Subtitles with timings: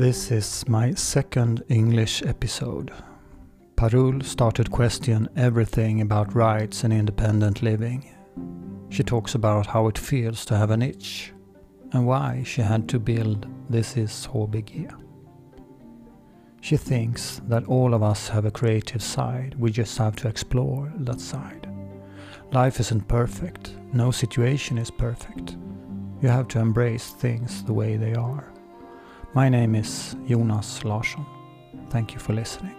[0.00, 2.90] This is my second English episode.
[3.76, 8.08] Parul started question everything about rights and independent living.
[8.88, 11.34] She talks about how it feels to have an itch
[11.92, 14.90] and why she had to build This is HBG.
[16.62, 20.90] She thinks that all of us have a creative side, we just have to explore
[21.00, 21.68] that side.
[22.52, 25.58] Life isn't perfect, no situation is perfect.
[26.22, 28.50] You have to embrace things the way they are.
[29.34, 31.24] My name is Jonas Larsson.
[31.90, 32.74] Thank you for listening.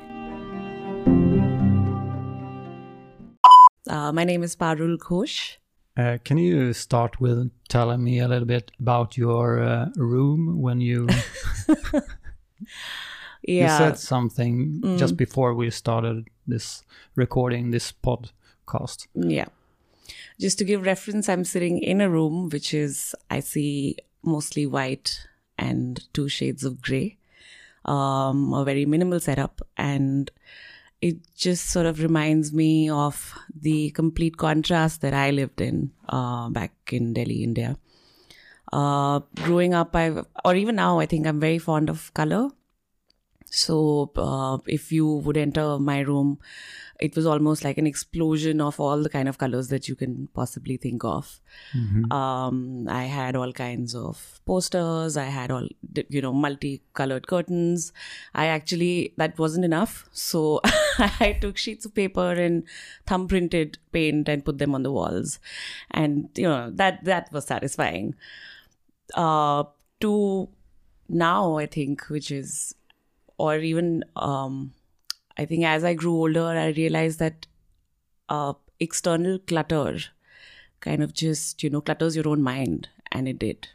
[3.90, 5.58] Uh, my name is Parul Ghosh.
[5.98, 10.82] Uh, can you start with telling me a little bit about your uh, room when
[10.82, 11.08] you
[13.44, 13.64] Yeah.
[13.64, 16.84] you said something just before we started this
[17.16, 19.08] recording this podcast.
[19.16, 19.48] Yeah.
[20.40, 25.28] Just to give reference, I'm sitting in a room which is, I see mostly white
[25.62, 27.18] and two shades of gray,
[27.86, 29.62] um, a very minimal setup.
[29.78, 30.32] And
[31.02, 33.34] it just sort of reminds me of
[33.68, 37.78] the complete contrast that I lived in uh, back in Delhi, India.
[38.74, 40.12] Uh, growing up, I
[40.46, 42.50] or even now, I think I'm very fond of color.
[43.54, 46.40] So uh, if you would enter my room,
[47.02, 50.30] it was almost like an explosion of all the kind of colors that you can
[50.34, 51.42] possibly think of.
[52.12, 55.18] Um, I had all kinds of posters.
[55.18, 55.68] I had all
[56.10, 57.92] you know multicolored curtains.
[58.34, 60.62] I actually that wasn't enough, so
[61.00, 62.64] I took sheets of paper and
[63.06, 65.40] thumb printed paint and put them on the walls,
[65.90, 68.16] and you know that that was satisfying.
[69.14, 69.64] Uh,
[70.00, 70.48] to
[71.10, 72.76] now, I think, which is
[73.46, 74.58] or even um,
[75.38, 77.48] I think as I grew older, I realized that
[78.30, 78.54] uh,
[78.88, 80.00] external clutter
[80.88, 83.68] kind of just you know clutters your own mind, and it did.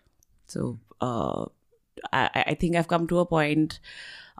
[0.46, 1.46] So uh,
[2.12, 3.80] I, I think I've come to a point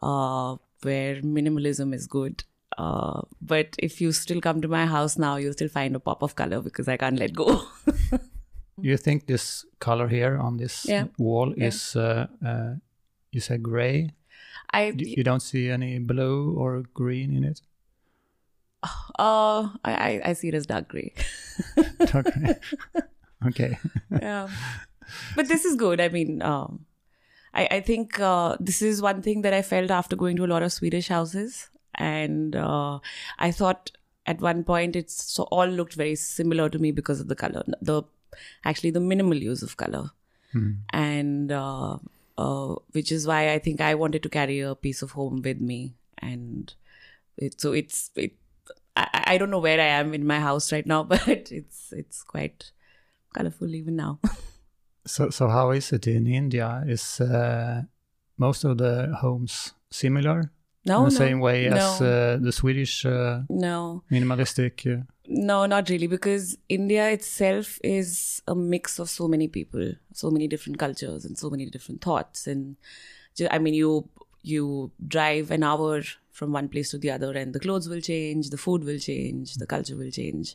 [0.03, 2.45] uh, where minimalism is good.
[2.79, 6.23] Uh, but if you still come to my house now, you'll still find a pop
[6.23, 7.63] of color because I can't let go.
[8.83, 11.07] You think this color here on this Yeah.
[11.19, 11.69] wall Yeah.
[11.69, 12.75] is uh, uh,
[13.33, 14.11] you said gray?
[14.73, 17.61] I You don't see any blue or green in it?
[19.19, 21.13] Oh, I, I I see it as dark gray.
[22.15, 22.55] okay.
[23.47, 23.79] okay.
[24.11, 24.49] yeah
[25.35, 26.85] but this is good i mean um
[27.55, 30.51] i i think uh, this is one thing that i felt after going to a
[30.53, 32.99] lot of swedish houses and uh,
[33.39, 33.91] i thought
[34.27, 37.63] at one point it's so all looked very similar to me because of the color
[37.81, 38.03] the
[38.65, 40.11] actually the minimal use of color
[40.91, 41.99] and uh,
[42.39, 45.61] uh, which is why i think i wanted to carry a piece of home with
[45.61, 45.97] me.
[46.19, 46.73] And
[47.37, 48.33] it, so it's it
[48.97, 52.23] I, I don't know where i am in my house right now but it's it's
[52.23, 52.73] quite
[53.35, 54.19] colorful even now.
[55.07, 56.83] So so how is it in India?
[56.85, 57.83] Is uh,
[58.39, 60.51] most of the homes similar?
[60.85, 65.07] No, in the no, same way as uh, the Swedish uh, no, minimalistic?
[65.29, 70.47] No, not really, because India itself is a mix of so many people, so many
[70.49, 72.47] different cultures, and so many different thoughts.
[72.47, 72.77] And
[73.51, 74.09] I mean, you
[74.43, 78.51] you drive an hour from one place to the other, and the clothes will change,
[78.51, 80.55] the food will change, the culture will change.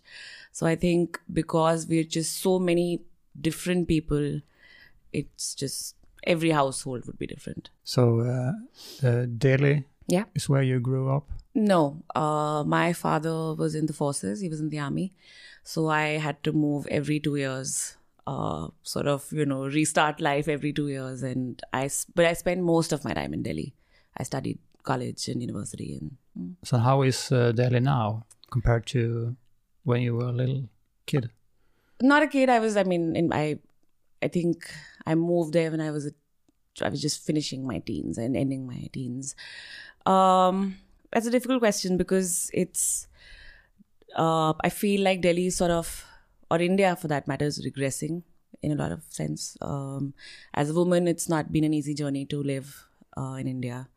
[0.51, 3.01] So I think because we're just so many
[3.39, 4.41] different people,
[5.11, 7.69] it's just every household would be different.
[7.83, 8.51] so uh,
[9.07, 10.25] uh, Delhi Yeah.
[10.35, 11.29] is where you grew up.
[11.53, 14.39] No, uh, my father was in the forces.
[14.39, 15.13] He was in the army,
[15.63, 17.97] so I had to move every two years.
[18.27, 21.89] Uh, sort of, you know, restart life every two years, and I.
[22.15, 23.73] But I spent most of my time in Delhi.
[24.17, 26.55] I studied college and university, and mm.
[26.63, 29.35] So how is uh, Delhi now compared to
[29.83, 30.69] when you were a little
[31.05, 31.31] kid?
[32.01, 32.49] not a kid.
[32.49, 32.77] I was.
[32.77, 33.59] I mean, in I,
[34.21, 34.69] I think
[35.05, 36.07] I moved there when I was.
[36.07, 36.11] A,
[36.83, 39.35] I was just finishing my teens and ending my teens.
[40.05, 40.77] Um,
[41.11, 43.07] that's a difficult question because it's.
[44.15, 46.05] Uh, I feel like Delhi sort of,
[46.49, 48.23] or India for that matter, is regressing
[48.61, 49.57] in a lot of sense.
[49.61, 50.13] Um,
[50.53, 52.87] as a woman, it's not been an easy journey to live
[53.17, 53.87] uh, in India.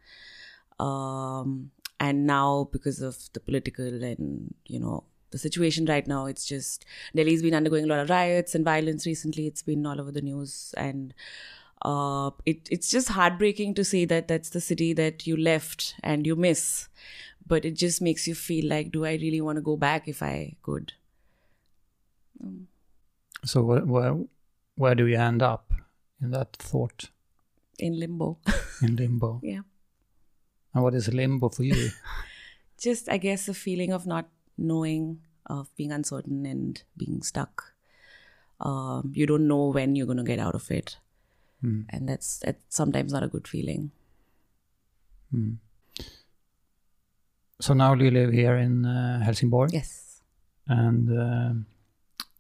[0.79, 6.45] Um, and now because of the political and you know the situation right now it's
[6.47, 6.85] just
[7.15, 10.21] delhi's been undergoing a lot of riots and violence recently it's been all over the
[10.21, 11.15] news and
[11.85, 16.27] uh, it, it's just heartbreaking to see that that's the city that you left and
[16.27, 16.89] you miss
[17.47, 20.23] but it just makes you feel like do i really want to go back if
[20.23, 20.93] i could?
[23.45, 24.17] So where where,
[24.77, 25.73] where do you end up
[26.21, 27.11] in that thought?
[27.79, 28.39] In limbo.
[28.83, 29.41] In limbo?
[29.43, 29.61] yeah.
[30.73, 31.91] And what is limbo for you?
[32.79, 34.29] just i guess a feeling of not
[34.59, 37.75] knowing of being uncertain and being stuck.
[38.61, 40.97] Um, you don't know when you're going to get out of it
[41.61, 41.83] Hmm.
[41.91, 43.91] and that's that's sometimes not a good feeling
[45.35, 45.57] Mm.
[47.61, 50.21] So now you live here in uh, Helsingborg, Yes.
[50.69, 51.67] and um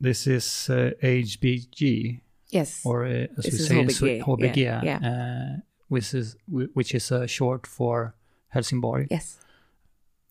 [0.01, 2.21] this is uh, HBG,
[2.51, 2.83] Yes.
[2.85, 4.99] or uh, as This we is say in HBG, Swe- HBG, yeah, yeah.
[5.11, 6.37] Uh, which is
[6.75, 8.15] which is uh, short for
[8.49, 9.07] Helsingborg.
[9.11, 9.39] yes.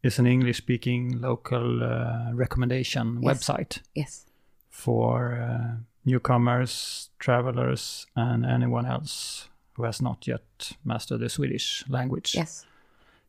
[0.03, 3.29] It's an English-speaking local uh, recommendation Yes.
[3.29, 4.25] website Yes.
[4.69, 12.35] for uh, newcomers, travelers, and anyone else who has not yet mastered the Swedish language.
[12.35, 12.65] Yes.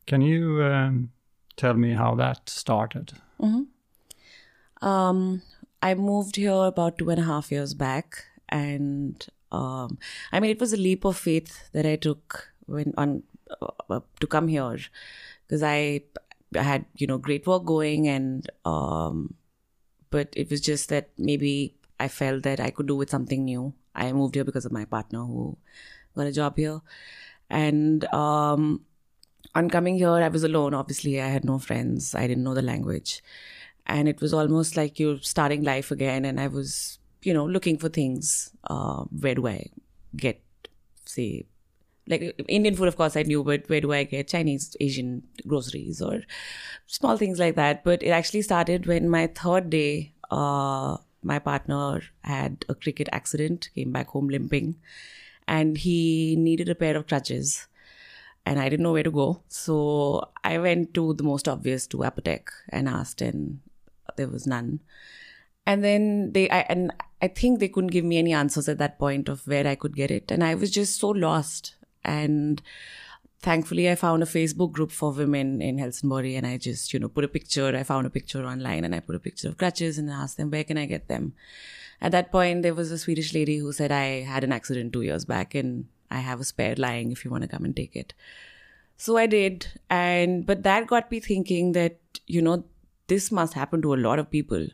[0.05, 1.11] Can you um,
[1.57, 3.13] tell me how that started?
[3.39, 3.63] hmm
[4.81, 5.41] Um,
[5.81, 9.97] I moved here about two and a half years back, and um,
[10.31, 13.23] I mean, it was a leap of faith that I took when on
[13.89, 14.77] uh, to come here
[15.47, 16.03] because I,
[16.55, 19.35] I had you know great work going, and um,
[20.09, 23.73] but it was just that maybe I felt that I could do with something new.
[23.93, 25.57] I moved here because of my partner who
[26.15, 26.81] got a job here,
[27.49, 28.81] and um,
[29.53, 30.73] on coming here, I was alone.
[30.73, 32.13] Obviously, I had no friends.
[32.13, 33.23] I didn't know the language.
[33.87, 36.25] And it was almost like you're starting life again.
[36.25, 38.51] And I was, you know, looking for things.
[38.65, 39.67] Uh, where do I
[40.15, 40.41] get,
[41.05, 41.45] say,
[42.07, 46.01] like Indian food, of course, I knew, but where do I get Chinese, Asian groceries
[46.01, 46.21] or
[46.87, 47.83] small things like that?
[47.83, 53.69] But it actually started when my third day, uh, my partner had a cricket accident,
[53.75, 54.75] came back home limping,
[55.47, 57.67] and he needed a pair of crutches
[58.45, 59.41] and I didn't know where to go.
[59.47, 63.59] So I went to the most obvious to Apotek and asked, and
[64.15, 64.81] there was none.
[65.65, 68.99] And then they, I, and I think they couldn't give me any answers at that
[68.99, 70.29] point of where I could get it.
[70.29, 71.75] And I was just so lost.
[72.03, 72.61] And
[73.45, 77.07] thankfully, I found a Facebook group for women in Helsingborg, and I just, you know,
[77.07, 77.73] put a picture.
[77.75, 80.49] I found a picture online, and I put a picture of crutches and asked them,
[80.51, 81.33] where can I get them?
[82.01, 85.03] At that point, there was a Swedish lady who said, I had an accident two
[85.03, 87.95] years back, and I have a spare lying if you want to come and take
[87.95, 88.13] it.
[88.97, 89.67] So I did.
[89.89, 92.63] And, but that got me thinking that, you know,
[93.07, 94.67] this must happen to a lot of people.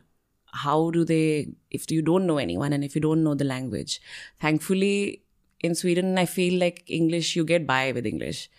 [0.54, 4.00] How do they, if you don't know anyone and if you don't know the language,
[4.40, 5.21] thankfully
[5.62, 8.50] in Sweden, I feel like English, you get by with English.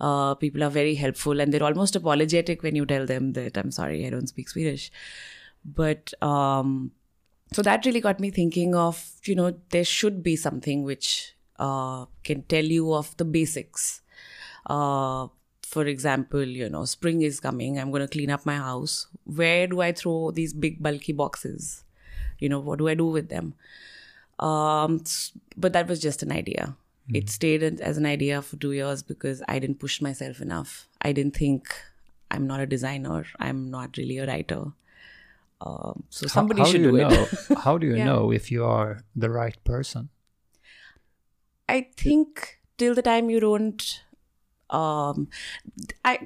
[0.00, 3.70] Uh, people are very helpful and they're almost apologetic when you tell them that I'm
[3.70, 4.90] sorry, I don't speak Swedish.
[5.64, 6.92] But, um,
[7.52, 12.06] so that really got me thinking of, you know, there should be something which uh,
[12.24, 14.02] can tell you of the basics.
[14.66, 15.28] Uh,
[15.62, 17.78] for example, you know, spring is coming.
[17.78, 19.06] I'm going to clean up my house.
[19.24, 21.84] Where do I throw these big bulky boxes?
[22.38, 23.54] You know, what do I do with them?
[24.38, 25.02] Um,
[25.56, 26.76] but that was just an idea.
[27.12, 30.86] It stayed as as an idea for two years because I didn't push myself enough.
[31.02, 31.74] I didn't think
[32.30, 33.24] I'm not a designer.
[33.38, 34.60] I'm not really a writer.
[35.60, 37.10] Um, so How- somebody how should do do, you it.
[37.10, 37.56] know?
[37.64, 38.04] how do you Yeah.
[38.04, 40.10] know if you are the right person?
[41.68, 43.82] I think till the time you don't,
[44.70, 45.28] um,
[46.04, 46.18] I,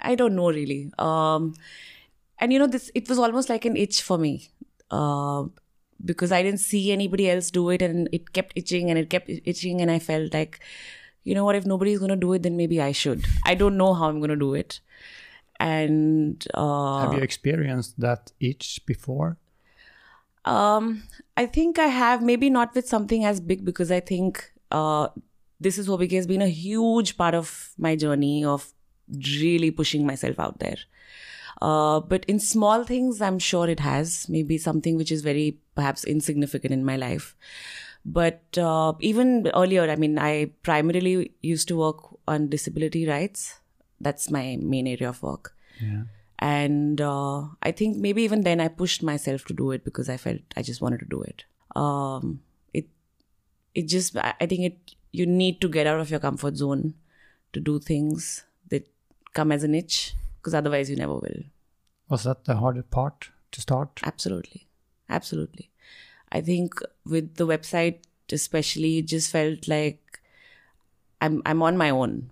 [0.00, 0.90] I don't know really.
[0.98, 1.54] Um,
[2.38, 4.50] and you know, this it was almost like an itch for me,
[4.90, 5.44] uh,
[6.04, 9.28] because I didn't see anybody else do it, and it kept itching and it kept
[9.28, 10.60] itching, and I felt like,
[11.24, 13.24] you know what, if nobody's gonna do it, then maybe I should.
[13.44, 14.80] I don't know how I'm gonna do it,
[15.58, 19.36] and uh, Have you experienced that itch before?
[20.44, 21.02] Um,
[21.36, 25.08] I think I have maybe not with something as big because I think uh,
[25.60, 28.72] this is Hobike has been a huge part of my journey of
[29.40, 30.76] really pushing myself out there.
[31.60, 36.04] Uh, but in small things, I'm sure it has maybe something which is very perhaps
[36.04, 37.36] insignificant in my life.
[38.04, 43.60] But uh, even earlier, I mean, I primarily used to work on disability rights.
[44.00, 46.02] That's my main area of work Yeah.
[46.46, 47.38] and uh,
[47.68, 50.62] i think maybe even then i pushed myself to do it because i felt i
[50.68, 51.44] just wanted to do it
[51.82, 52.40] um,
[52.80, 52.86] it
[53.74, 56.84] it just i I think it you need to get out of your comfort zone
[57.58, 58.28] to do things
[58.74, 58.86] that
[59.40, 59.98] come as an itch
[60.38, 61.42] because otherwise you never will
[62.08, 64.00] Was that the hardest part to start?
[64.04, 64.64] absolutely.
[65.16, 65.70] Absolutely.
[66.30, 68.00] I think with the website
[68.36, 70.20] especially it just felt like
[71.26, 72.30] i'm i'm on my own.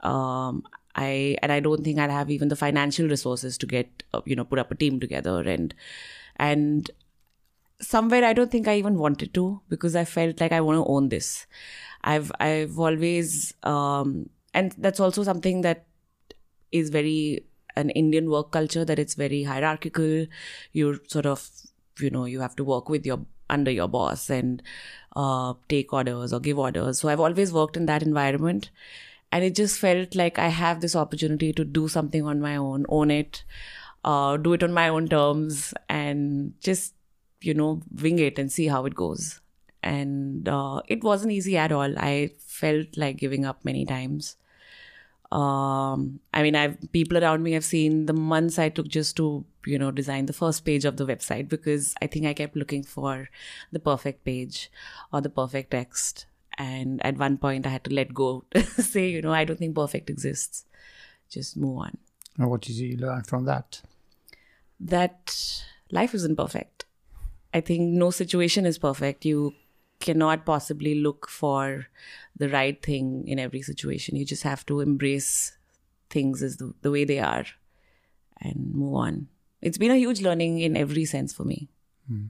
[0.00, 0.62] Um
[0.94, 1.10] i
[1.42, 4.44] and i don't think i'll have even the financial resources to get uh, you know
[4.44, 5.36] put up a team together.
[5.42, 5.74] And
[6.36, 6.90] and
[7.80, 10.90] somewhere i don't think i even wanted to because i felt like i want to
[10.96, 11.46] own this.
[12.02, 15.86] I've i've always um and that's also something that
[16.72, 17.44] is very
[17.76, 20.26] an Indian work culture that it's very hierarchical.
[20.72, 21.48] You're sort of,
[22.00, 23.20] you know, you have to work with your
[23.50, 24.62] under your boss and
[25.16, 26.98] uh, take orders or give orders.
[26.98, 28.70] So I've always worked in that environment,
[29.32, 32.84] and it just felt like I have this opportunity to do something on my own,
[32.88, 33.44] own it,
[34.04, 36.94] uh, do it on my own terms, and just
[37.40, 39.40] you know wing it and see how it goes.
[39.82, 41.98] And uh, it wasn't easy at all.
[41.98, 44.36] I felt like giving up many times
[45.30, 49.44] Um, I mean, I've people around me have seen the months I took just to
[49.66, 52.82] you know design the first page of the website because I think I kept looking
[52.82, 53.28] for
[53.70, 54.70] the perfect page
[55.12, 58.44] or the perfect text, and at one point I had to let go,
[58.78, 60.64] say you know I don't think perfect exists,
[61.28, 61.98] just move on.
[62.38, 63.82] And what did you learn from that?
[64.80, 66.86] That life isn't perfect.
[67.52, 69.24] I think no situation is perfect.
[69.24, 69.54] You
[70.00, 71.86] cannot possibly look for
[72.36, 74.16] the right thing in every situation.
[74.16, 75.56] You just have to embrace
[76.10, 77.46] things as the, the way they are
[78.40, 79.28] and move on.
[79.60, 81.68] It's been a huge learning in every sense for me.
[82.10, 82.28] Mm.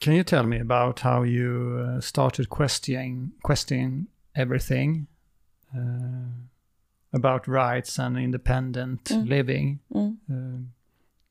[0.00, 5.06] Can you tell me about how you uh, started questioning questioning everything
[5.74, 6.28] uh,
[7.12, 9.26] about rights and independent mm.
[9.26, 9.80] living?
[9.94, 10.16] Mm.
[10.30, 10.64] Uh,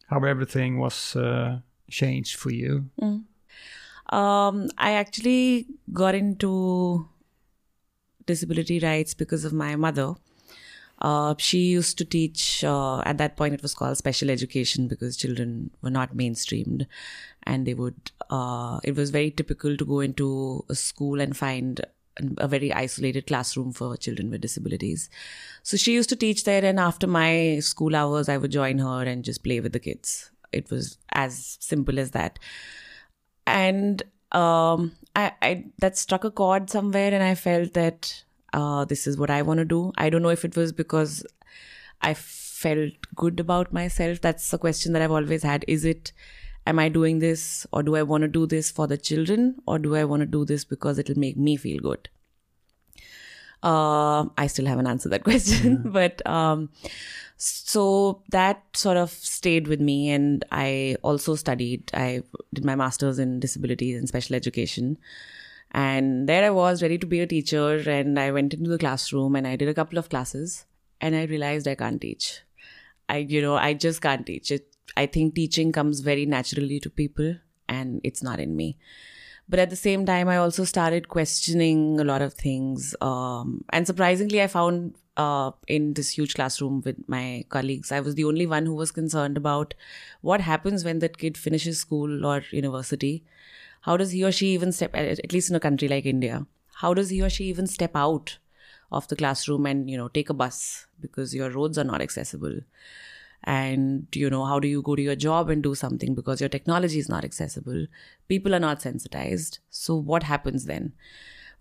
[0.08, 1.60] how everything was uh,
[1.92, 2.90] changed for you?
[4.14, 7.08] Um, I actually got into
[8.26, 10.14] disability rights because of my mother.
[11.02, 15.18] Uh, she used to teach, uh, at that point, it was called special education because
[15.18, 16.86] children were not mainstreamed.
[17.44, 21.82] And they would, uh, it was very typical to go into a school and find
[22.38, 25.10] a very isolated classroom for children with disabilities.
[25.64, 29.02] So she used to teach there, and after my school hours, I would join her
[29.02, 30.30] and just play with the kids.
[30.52, 32.38] It was as simple as that.
[33.46, 38.24] And um, I, I that struck a chord somewhere, and I felt that
[38.54, 39.92] uh, this is what I want to do.
[39.98, 41.26] I don't know if it was because
[42.02, 44.22] I felt good about myself.
[44.22, 45.66] That's a question that I've always had.
[45.68, 46.12] Is it,
[46.66, 49.80] am I doing this or do I want to do this for the children or
[49.80, 52.10] do I want to do this because it'll make me feel good?
[53.64, 56.70] Uh, I still haven't answered that question, but um,
[57.38, 62.22] so that sort of stayed with me and i also studied i
[62.54, 64.98] did my masters in disabilities and special education.
[65.72, 69.36] And there i was ready to be a teacher and i went into the classroom
[69.36, 70.66] and i did a couple of classes
[71.02, 72.42] and i realized i can't teach.
[73.10, 74.52] I you know i just can't teach.
[74.52, 77.36] It i think teaching comes very naturally to people
[77.68, 78.78] and it's not in me
[79.50, 83.86] but at the same time i also started questioning a lot of things um, and
[83.86, 87.92] surprisingly i found uh, in this huge classroom with my colleagues.
[87.92, 89.74] I was the only one who was concerned about
[90.22, 93.24] what happens when that kid finishes school or university.
[93.82, 96.46] How does he or she even step, at least in a country like India,
[96.76, 98.40] how does he or she even step out
[98.92, 102.60] of the classroom and, you know, take a bus because your roads are not accessible?
[103.46, 106.50] And, you know, how do you go to your job and do something because your
[106.50, 107.88] technology is not accessible?
[108.28, 109.60] People are not sensitized.
[109.70, 110.94] So, what happens then?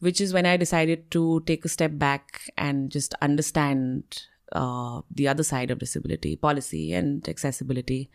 [0.03, 5.29] which is when I decided to take a step back and just understand uh, the
[5.29, 8.11] other side of disability policy and accessibility.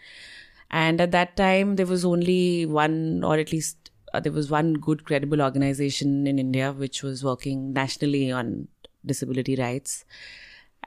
[0.70, 4.74] And at that time, there was only one, or at least uh, there was one
[4.74, 8.68] good, credible organization in India which was working nationally on
[9.06, 10.04] disability rights.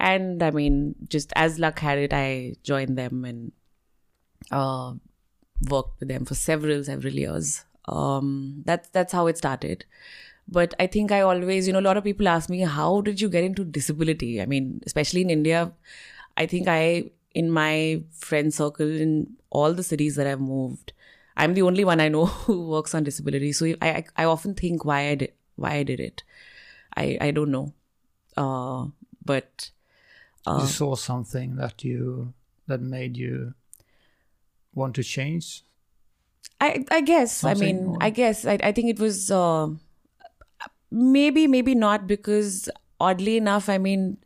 [0.00, 3.52] And I mean, just as luck had it, I joined them and
[4.50, 4.94] uh,
[5.68, 7.64] worked with them for several, several years.
[7.86, 9.84] Um, that's that's how it started.
[10.48, 13.20] But i think i always you know a lot of people ask me how did
[13.20, 14.42] you get into disability?
[14.42, 15.72] I mean especially in india
[16.36, 19.12] i think i in my friend circle in
[19.50, 20.92] all the cities that i've moved
[21.36, 23.52] i'm the only one i know who works on disability.
[23.52, 26.24] So i i, I often think why i did why i did it.
[26.96, 27.72] I i don't know.
[28.36, 28.88] Uh
[29.24, 29.70] but
[30.46, 32.32] you saw something that you
[32.66, 33.54] that made you
[34.74, 35.62] want to change?
[36.60, 39.68] I i guess something i mean i guess I, I think it was uh
[40.90, 42.68] maybe maybe not because
[42.98, 44.18] oddly enough i mean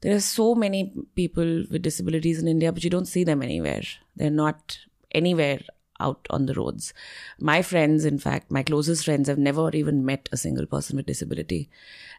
[0.00, 3.82] there are so many people with disabilities in india but you don't see them anywhere.
[4.16, 4.78] They're not
[5.12, 5.60] anywhere
[6.00, 6.92] out on the roads.
[7.38, 11.06] My friends in fact my closest friends have never even met a single person with
[11.06, 11.68] disability.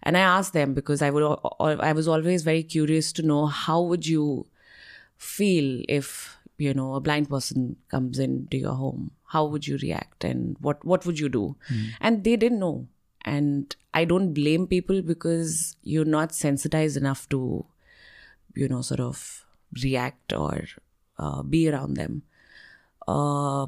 [0.04, 1.24] And i asked them because i would
[1.60, 4.48] i was always very curious to know how would you
[5.18, 9.12] feel if you know a blind person comes into your home?
[9.26, 11.56] How would you react and what what would you do?
[11.72, 11.90] Mm.
[12.02, 12.88] and they didn't know.
[13.26, 17.66] And i don't blame people because you're not sensitized enough to
[18.56, 19.46] you know sort of
[19.84, 20.66] react or
[21.18, 22.24] uh, be around them
[23.12, 23.68] uh,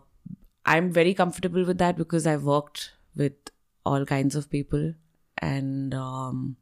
[0.65, 3.51] i'm very comfortable with that because i've worked with
[3.85, 4.93] all kinds of people
[5.39, 6.55] and um,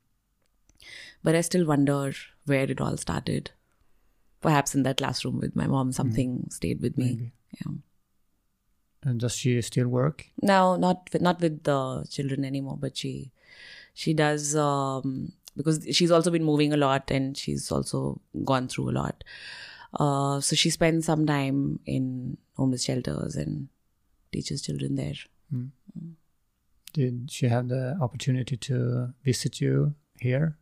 [1.24, 2.14] but i still wonder
[2.46, 3.52] where it all started
[4.42, 6.54] perhaps in that classroom with my mom something mm.
[6.54, 7.32] stayed with me Maybe.
[7.60, 7.74] yeah
[9.04, 10.26] and does she still work?
[10.42, 12.78] No, not with, not with the children anymore.
[12.80, 13.32] But she
[13.94, 18.90] she does um, because she's also been moving a lot and she's also gone through
[18.90, 19.24] a lot.
[19.94, 23.70] Uh, so she spends some time in homeless shelters and
[24.32, 25.16] teaches children there.
[25.54, 25.70] Mm.
[25.98, 26.14] Mm.
[26.94, 30.58] Did she have the opportunity to visit you here?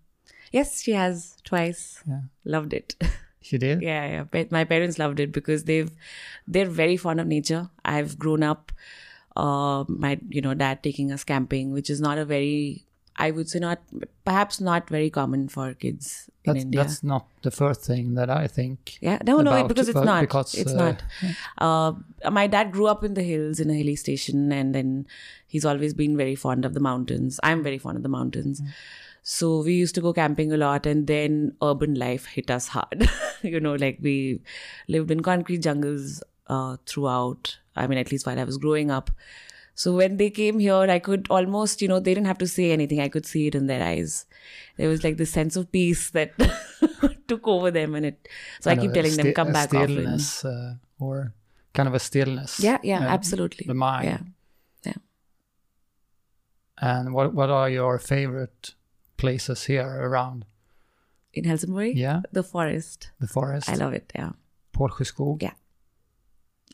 [0.51, 2.03] Yes, she has twice.
[2.07, 2.21] Yeah.
[2.45, 2.95] Loved it.
[3.39, 3.81] She did?
[3.81, 4.43] yeah, yeah.
[4.51, 5.89] My parents loved it because they've
[6.47, 7.69] they're very fond of nature.
[7.85, 8.73] I've grown up,
[9.37, 12.86] uh, my you know dad taking us camping, which is not a very
[13.17, 13.79] I would say not
[14.25, 16.83] perhaps not very common for kids in That's, India.
[16.83, 18.97] that's not the first thing that I think.
[19.01, 20.21] Yeah, no, no, because it's not.
[20.21, 21.03] because, it's uh, not.
[21.57, 21.93] Uh,
[22.31, 25.07] my dad grew up in the hills in a hilly station, and then
[25.47, 27.39] he's always been very fond of the mountains.
[27.43, 28.61] I'm very fond of the mountains.
[29.23, 33.09] So we used to go camping a lot, and then urban life hit us hard.
[33.41, 34.41] you know, like we
[34.87, 37.57] lived in concrete jungles uh, throughout.
[37.75, 39.11] I mean, at least while I was growing up.
[39.81, 42.71] So when they came here, I could almost, you know, they didn't have to say
[42.75, 42.99] anything.
[42.99, 44.25] I could see it in their eyes.
[44.77, 46.33] There was like this sense of peace that
[47.27, 48.27] took over them, and it.
[48.61, 50.19] So I, kind keep telling them, come back often.
[50.43, 51.33] uh, or
[51.73, 52.59] kind of a stillness.
[52.59, 53.65] Yeah, yeah, uh, absolutely.
[53.67, 54.05] The mind.
[54.05, 54.17] Yeah.
[56.79, 58.75] And what what are your favorite
[59.17, 60.45] places here around?
[61.33, 63.11] In Helsingborg, Yeah, the forest.
[63.19, 63.69] the forest.
[63.69, 64.11] I love it.
[64.15, 64.31] Yeah.
[64.73, 65.41] Pålsjöskog.
[65.43, 65.53] Yeah.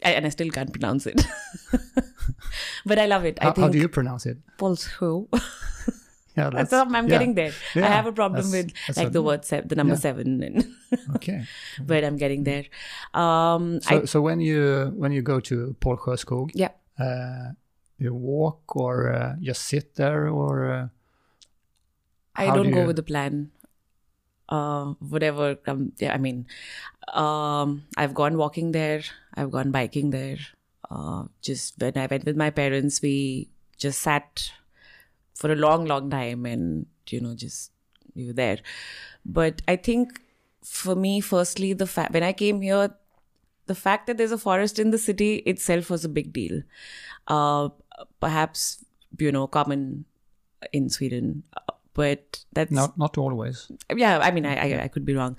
[0.05, 1.25] I, and I still can't pronounce it.
[2.85, 3.37] but I love it.
[3.41, 4.37] I How, think how do you pronounce it?
[4.57, 5.27] Polsho.
[6.35, 7.05] Yeah, That's, I'm yeah.
[7.05, 7.51] getting there.
[7.75, 9.99] I have a problem with like the word se- the number yeah.
[9.99, 10.65] seven, and
[11.15, 11.45] Okay.
[11.79, 12.65] but I'm getting there.
[13.13, 16.73] Um, So I so when you when you go to Pålsjöskog, yeah.
[16.97, 17.53] uh,
[17.99, 20.87] you walk or uh, just sit there or uh,
[22.35, 23.51] I don't do go you- with the plan.
[24.49, 25.57] Uh, whatever.
[25.67, 26.47] Um, yeah, I mean,
[27.13, 29.01] um, I've gone walking there.
[29.35, 30.37] I've gone biking there.
[30.89, 34.51] Uh, just when I went with my parents, we just sat
[35.35, 37.71] for a long, long time, and you know, just
[38.15, 38.59] we were there.
[39.25, 40.21] But I think
[40.63, 42.95] for me, firstly, the fact when I came here,
[43.65, 46.61] the fact that there's a forest in the city itself was a big deal.
[47.27, 47.69] Uh,
[48.19, 48.83] perhaps
[49.17, 50.05] you know, common
[50.71, 51.43] in Sweden,
[51.95, 53.71] but that's not not always.
[53.95, 55.37] yeah i mean i i, I could be wrong.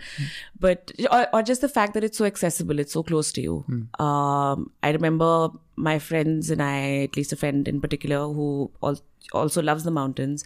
[0.59, 3.57] But or, or just the fact that it's so accessible it's so close to you.
[4.05, 9.03] Um i remember my friends and i at least a friend in particular who al-
[9.33, 10.45] also loves the mountains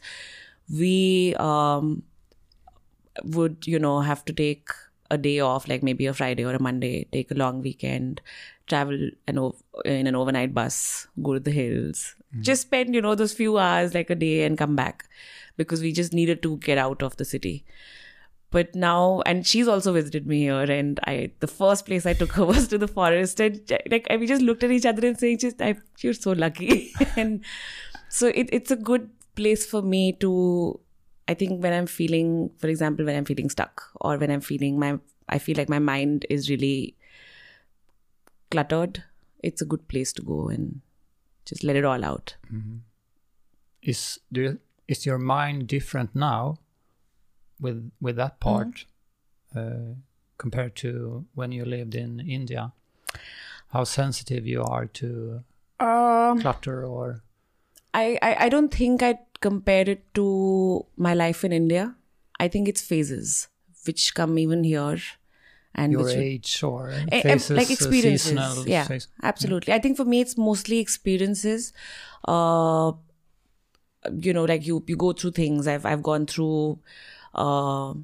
[0.83, 2.03] we um
[3.25, 4.69] would you know have to take
[5.11, 8.21] a day off like maybe a friday or a monday take a long weekend
[8.67, 12.15] travel an ov- in an overnight bus go to the hills.
[12.43, 15.09] Just spend you know those few hours like a day and come back
[15.59, 17.65] because we just needed to get out of the city.
[18.51, 22.31] But now and she's also visited me here and i the first place i took
[22.33, 25.37] her was to the forest and like we just looked at each other and saying
[25.43, 26.95] just I, you're so lucky.
[27.17, 27.45] And
[28.09, 30.81] so it, it's a good place for me to
[31.29, 34.79] i think when i'm feeling for example when i'm feeling stuck or when i'm feeling
[34.79, 36.97] my i feel like my mind is really
[38.51, 39.05] cluttered
[39.43, 40.81] it's a good place to go and
[41.49, 42.37] just let it all out.
[42.53, 42.79] Mm-hmm.
[43.83, 46.59] Is do you, is your mind different now
[47.61, 48.87] with with that part
[49.55, 49.95] uh,
[50.39, 52.73] compared to when you lived in India?
[53.69, 55.45] How sensitive you are to
[55.81, 57.23] um clutter or
[57.95, 61.95] I, I, I don't think I'd compare it to my life in India.
[62.41, 63.49] I think it's phases
[63.87, 64.99] which come even here
[65.75, 68.31] and your age or Eh, phases, like uh, experiences.
[68.31, 69.73] seasonal yeah, phase- absolutely.
[69.73, 71.73] I think for me, it's mostly experiences.
[72.27, 72.93] Uh,
[74.21, 75.67] you know, like you you go through things.
[75.67, 76.79] I've I've gone through.
[77.35, 77.95] Uh,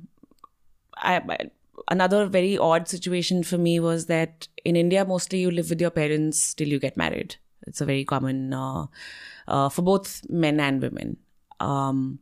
[0.97, 1.51] I, I-
[1.91, 5.91] another very odd situation for me was that in India, mostly you live with your
[5.91, 7.37] parents till you get married.
[7.67, 8.87] It's a very common uh,
[9.49, 11.17] uh, for both men and women.
[11.61, 12.21] Um,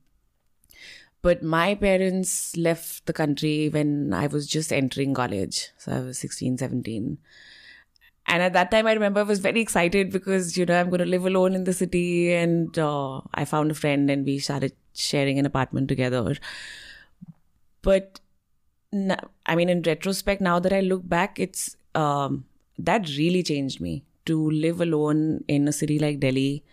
[1.20, 5.68] but my parents left the country when I was just entering college.
[5.78, 7.18] So I was 16, 17.
[8.33, 11.01] And at that time, I remember I was very excited because, you know, I'm going
[11.01, 12.33] to live alone in the city.
[12.33, 16.37] And uh, I found a friend and we started sharing an apartment together.
[17.83, 18.21] But
[19.47, 22.47] I mean, in retrospect, now that I look back, it's um,
[22.79, 26.64] that really changed me to live alone in a city like Delhi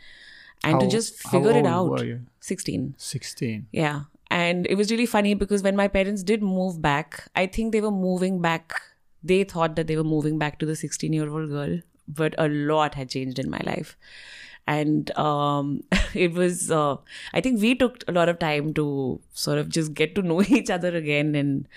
[0.63, 1.89] and How- to just figure it old out.
[1.89, 2.21] were you?
[2.39, 2.95] 16.
[2.97, 3.67] 16.
[3.71, 4.03] Yeah.
[4.31, 7.81] And it was really funny because when my parents did move back, I think they
[7.81, 8.79] were moving back.
[9.23, 12.47] They thought that they were moving back to the 16 year old girl, but a
[12.47, 13.97] lot had changed in my life.
[14.67, 16.97] And um, it was, uh,
[17.33, 20.41] I think we took a lot of time to sort of just get to know
[20.47, 21.67] each other again and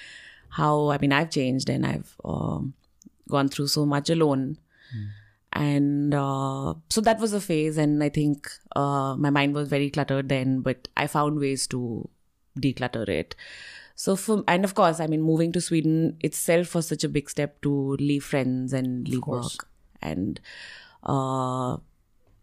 [0.50, 2.74] how, I mean, I've changed and I've um,
[3.28, 4.58] gone through so much alone
[5.52, 9.90] and uh, so that was a phase and i think uh, my mind was very
[9.90, 12.08] cluttered then but i found ways to
[12.58, 13.34] declutter it
[13.94, 17.28] so for and of course i mean moving to sweden itself was such a big
[17.28, 19.68] step to leave friends and leave work
[20.00, 20.40] and
[21.04, 21.76] uh,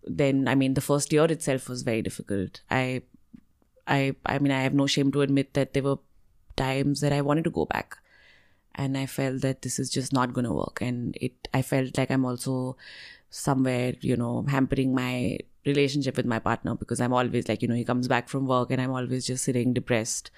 [0.06, 3.02] then i mean the first year itself was very difficult i
[3.88, 5.98] i i mean i have no shame to admit that there were
[6.60, 7.98] times that I wanted to go back.
[8.76, 10.82] And I felt that this is just not going to work.
[10.82, 12.78] And it, I felt like I'm also
[13.30, 17.76] somewhere, you know, hampering my relationship with my partner because I'm always like, you know,
[17.76, 20.32] he comes back from work and I'm always just sitting depressed.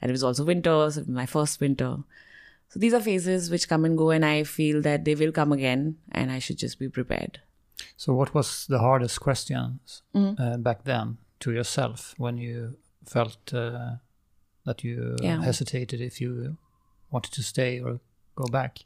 [0.00, 1.98] And it was also winter, so my first winter.
[2.68, 5.52] So these are phases which come and go, and I feel that they will come
[5.52, 7.40] again, and I should just be prepared.
[7.96, 10.42] So, what was the hardest questions mm-hmm.
[10.42, 13.96] uh, back then to yourself when you felt uh,
[14.64, 15.42] that you yeah.
[15.42, 16.56] hesitated if you
[17.10, 18.00] wanted to stay or
[18.34, 18.80] go back?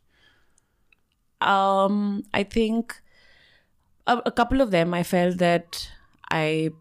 [1.40, 3.00] Um, I think
[4.10, 4.94] a, a couple of them.
[4.94, 5.88] I felt that
[6.30, 6.72] I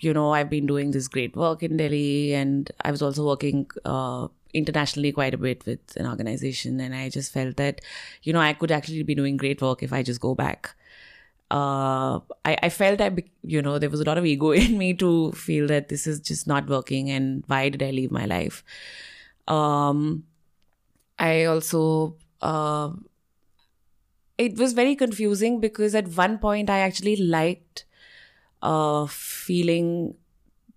[0.00, 3.68] you know, I've been doing this great work in Delhi, and I was also working
[3.84, 7.80] uh, internationally quite a bit with an organization, and I just felt that,
[8.22, 10.74] you know, I could actually be doing great work if I just go back.
[11.50, 14.94] Uh, I, I felt that, you know, there was a lot of ego in me
[14.94, 18.62] to feel that this is just not working, and why did I leave my life?
[19.48, 20.24] Um,
[21.18, 22.90] I also, uh,
[24.38, 27.84] it was very confusing because at one point I actually liked
[28.62, 30.14] uh, feeling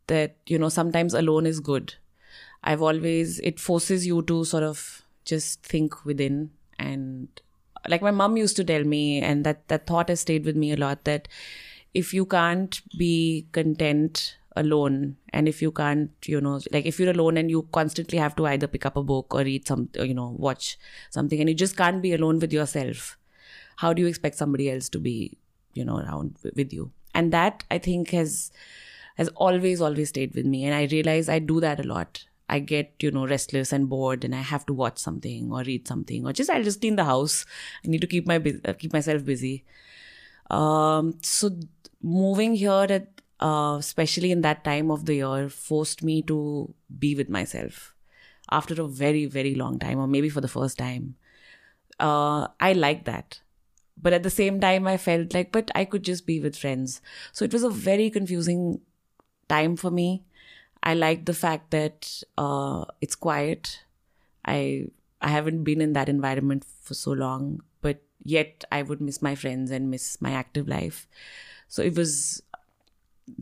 [0.07, 1.95] that you know sometimes alone is good.
[2.63, 7.27] I've always it forces you to sort of just think within and
[7.87, 10.71] like my mom used to tell me and that that thought has stayed with me
[10.71, 11.27] a lot that
[11.93, 17.11] if you can't be content alone and if you can't you know like if you're
[17.11, 20.13] alone and you constantly have to either pick up a book or read some you
[20.13, 20.77] know watch
[21.09, 23.17] something and you just can't be alone with yourself
[23.81, 25.37] how do you expect somebody else to be
[25.73, 26.91] you know around with you?
[27.13, 28.51] And that i think has
[29.21, 30.65] has always always stayed with me.
[30.65, 32.25] And i realize i do that a lot.
[32.49, 35.87] I get you know restless and bored and i have to watch something or read
[35.91, 37.45] something or just i'll just clean the house.
[37.83, 39.63] I need to keep my uh, keep myself busy.
[40.49, 41.51] Um, so
[42.01, 46.39] moving here at uh, especially in that time of the year forced me to
[47.05, 47.95] be with myself
[48.59, 51.15] after a very very long time or maybe for the first time.
[51.99, 53.41] Uh, i like that
[54.01, 57.01] but at the same time, I felt like, but I could just be with friends.
[57.31, 58.81] So it was a very confusing
[59.47, 60.23] time for me.
[60.83, 63.83] I like the fact that uh, it's quiet.
[64.45, 64.87] I
[65.21, 69.35] I haven't been in that environment for so long, but yet I would miss my
[69.35, 71.07] friends and miss my active life.
[71.67, 72.41] So it was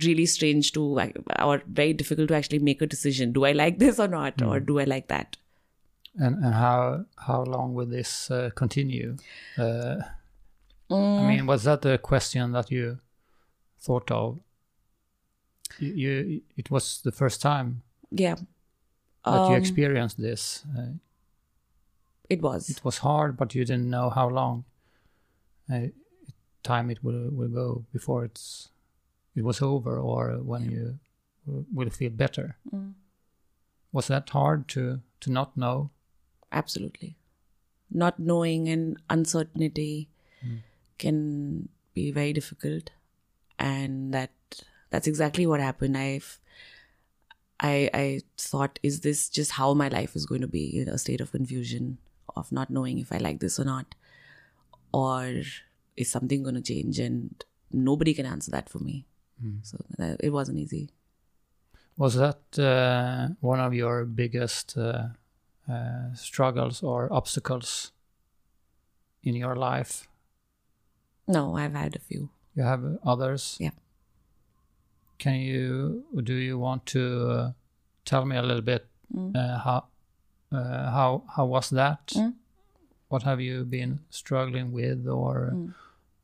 [0.04, 1.00] really strange to
[1.42, 3.32] or very difficult to actually make a decision.
[3.32, 4.48] Do I like this or not, mm.
[4.48, 5.38] or do I like that?
[6.16, 9.16] And and how how long will this uh, continue?
[9.58, 9.98] Uh,
[10.90, 11.20] Mm.
[11.20, 13.00] I mean, was that the question that you
[13.80, 14.40] thought of?
[15.78, 17.84] You, you it was the first time.
[18.12, 18.36] Yeah.
[19.26, 20.64] That um, you experienced this.
[20.78, 20.94] Uh,
[22.30, 22.70] it was.
[22.70, 24.66] It was hard, but you didn't know how long
[25.72, 25.88] uh,
[26.64, 28.70] time it will will go before it's
[29.36, 31.00] it was over, or when you
[31.46, 32.58] will feel better.
[32.74, 32.94] Mm.
[33.92, 35.92] Was that hard to to not know?
[36.52, 37.16] Absolutely,
[37.92, 40.10] not knowing and uncertainty.
[40.44, 40.62] Mm
[41.00, 42.92] can be very difficult.
[43.58, 44.32] And that
[44.90, 45.98] that's exactly what happened.
[45.98, 46.40] I've
[47.62, 50.98] i i thought is this just how my life is going to be in a
[50.98, 51.98] state of confusion
[52.38, 53.96] of not knowing if i like this or not?
[54.94, 55.44] Or
[55.98, 57.00] is something going to change?
[57.00, 59.06] And nobody can answer that for me.
[59.44, 59.60] Mm.
[59.64, 60.90] so that, it wasn't easy.
[61.98, 65.10] Was that uh, one of your biggest uh,
[65.70, 67.92] uh, struggles or obstacles
[69.24, 70.09] in your life
[71.30, 72.30] no, I've had a few.
[72.56, 73.56] You have others?
[73.60, 73.72] Yeah.
[75.20, 77.52] Can you, do you want to uh,
[78.04, 79.36] tell me a little bit mm.
[79.36, 79.86] uh, how,
[80.52, 82.08] uh, how, how was that?
[82.08, 82.34] Mm.
[83.10, 85.74] What have you been struggling with or mm.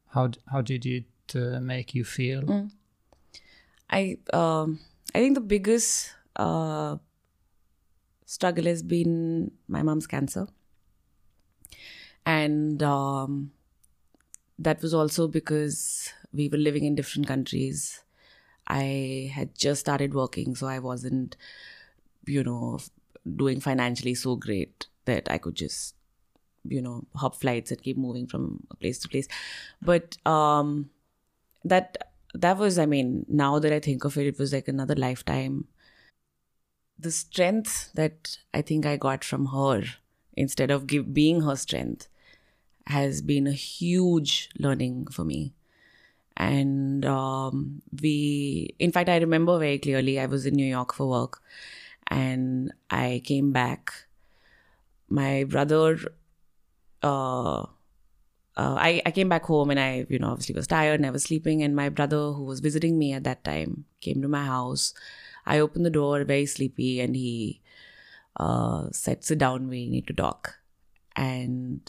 [0.09, 2.41] how, how did it uh, make you feel?
[2.41, 2.71] Mm.
[3.89, 4.79] I, um,
[5.13, 6.97] I think the biggest uh,
[8.25, 10.47] struggle has been my mom's cancer.
[12.25, 13.51] And um,
[14.57, 18.01] that was also because we were living in different countries.
[18.67, 21.35] I had just started working, so I wasn't,
[22.25, 22.79] you know,
[23.35, 25.95] doing financially so great that I could just,
[26.67, 29.27] you know, hop flights and keep moving from place to place.
[29.81, 30.89] But um,
[31.63, 31.97] that
[32.33, 35.67] that was, I mean, now that I think of it, it was like another lifetime.
[36.97, 39.83] The strength that I think I got from her
[40.33, 42.07] instead of give, being her strength
[42.87, 45.53] has been a huge learning for me.
[46.37, 51.07] And um, we, in fact, I remember very clearly I was in New York for
[51.09, 51.41] work
[52.07, 53.93] and I came back.
[55.07, 55.97] My brother,
[57.01, 57.65] uh,
[58.57, 61.11] uh, I, I came back home and I, you know, obviously was tired and I
[61.11, 61.63] was sleeping.
[61.63, 64.93] And my brother, who was visiting me at that time, came to my house.
[65.45, 67.61] I opened the door, very sleepy, and he
[68.37, 69.67] uh, said, "Sit down.
[69.67, 70.55] We need to talk."
[71.15, 71.81] And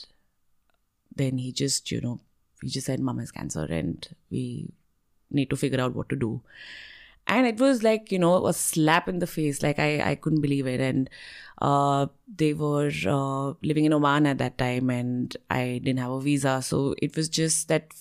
[1.16, 2.20] then he just, you know,
[2.62, 4.70] he just said, "Mom has cancer, and we
[5.30, 6.42] need to figure out what to do."
[7.26, 9.62] And it was like, you know, a slap in the face.
[9.62, 10.80] Like I, I couldn't believe it.
[10.80, 11.10] And
[11.60, 16.20] uh, they were uh, living in Oman at that time, and I didn't have a
[16.20, 17.94] visa, so it was just that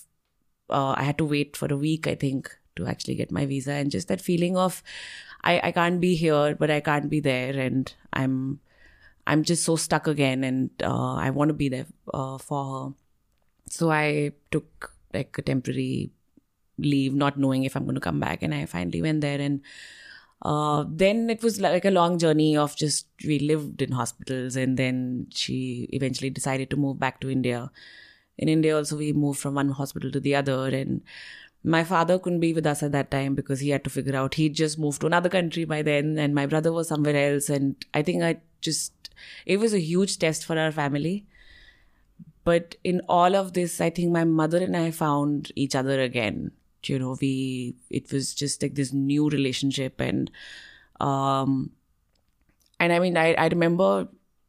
[0.70, 3.72] uh, I had to wait for a week, I think, to actually get my visa,
[3.72, 4.82] and just that feeling of
[5.42, 8.60] I, I can't be here, but I can't be there, and I'm
[9.26, 12.94] I'm just so stuck again, and uh, I want to be there uh, for her.
[13.68, 16.10] So I took like a temporary
[16.78, 19.60] leave, not knowing if I'm going to come back, and I finally went there, and
[20.42, 24.76] uh, then it was like a long journey of just we lived in hospitals, and
[24.76, 27.70] then she eventually decided to move back to India.
[28.38, 31.02] In India, also we moved from one hospital to the other, and
[31.64, 34.34] my father couldn't be with us at that time because he had to figure out
[34.34, 37.84] he'd just moved to another country by then, and my brother was somewhere else, and
[37.94, 38.92] I think I just
[39.46, 41.26] it was a huge test for our family.
[42.46, 46.52] But in all of this, I think my mother and I found each other again
[46.88, 50.30] you know we it was just like this new relationship and
[51.00, 51.70] um
[52.78, 54.08] and i mean i i remember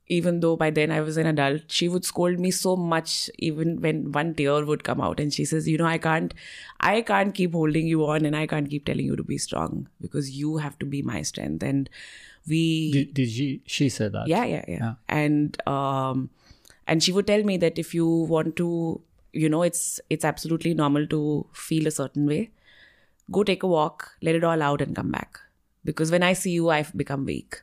[0.09, 3.81] even though by then I was an adult, she would scold me so much, even
[3.81, 5.19] when one tear would come out.
[5.19, 6.33] And she says, You know, I can't,
[6.79, 9.89] I can't keep holding you on and I can't keep telling you to be strong
[9.99, 11.61] because you have to be my strength.
[11.61, 11.89] And
[12.47, 12.91] we.
[12.93, 14.27] Did, did she, she said that?
[14.27, 14.93] Yeah, yeah, yeah, yeah.
[15.09, 16.29] And, um,
[16.87, 19.01] and she would tell me that if you want to
[19.33, 22.49] you know it's it's absolutely normal to feel a certain way
[23.29, 25.39] go take a walk let it all out and come back.
[25.83, 27.61] Because when i see you i've become weak.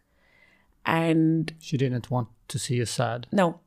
[0.87, 3.27] And she didn't want to see you sad.
[3.33, 3.61] No.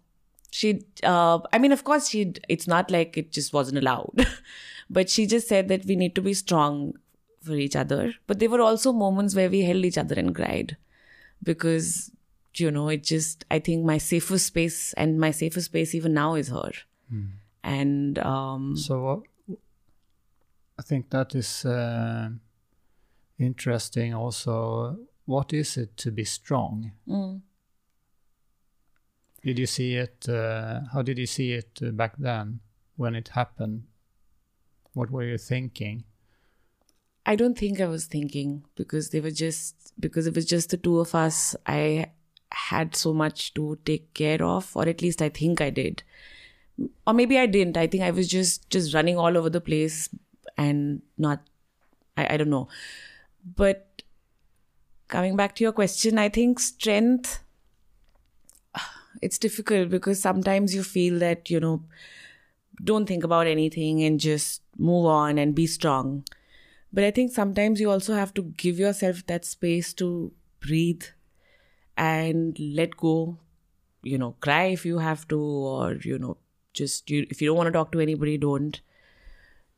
[0.52, 4.26] She uh, i mean of course she it's not like it just wasn't allowed.
[4.90, 6.94] But she just said that we need to be strong
[7.42, 8.14] for each other.
[8.26, 10.78] But there were also moments where we held each other and cried.
[11.44, 12.12] Because
[12.60, 16.36] you know it just i think my safest space and my safest space even now
[16.36, 16.72] is her
[17.12, 17.28] mm
[17.68, 19.08] and um, so
[19.50, 19.54] uh,
[20.80, 22.30] I think that is uh,
[23.38, 24.14] interesting.
[24.14, 26.92] Also, what is it to be strong?
[27.08, 27.42] Mm.
[29.44, 30.30] Did you see it?
[30.30, 32.62] Uh, how did you see it uh, back then
[32.96, 33.84] when it happened?
[34.94, 36.06] What were you thinking?
[37.26, 40.78] I don't think I was thinking because they were just because it was just the
[40.78, 41.56] two of us.
[41.66, 42.12] I
[42.52, 46.04] had so much to take care of, or at least I think I did
[47.06, 47.78] or maybe I didn't.
[47.78, 50.10] I think I was just just running all over the place
[50.58, 51.42] and not.
[52.16, 52.68] I, I don't know,
[53.56, 54.02] but
[55.08, 57.40] coming back to your question, I think strength.
[59.20, 61.84] It's difficult because sometimes you feel that you know,
[62.84, 66.24] don't think about anything and just move on and be strong.
[66.94, 71.04] But I think sometimes you also have to give yourself that space to breathe
[71.98, 73.38] and let go.
[74.04, 76.38] You know cry if you have to or you know
[76.74, 78.80] just you if you don't want to talk to anybody don't.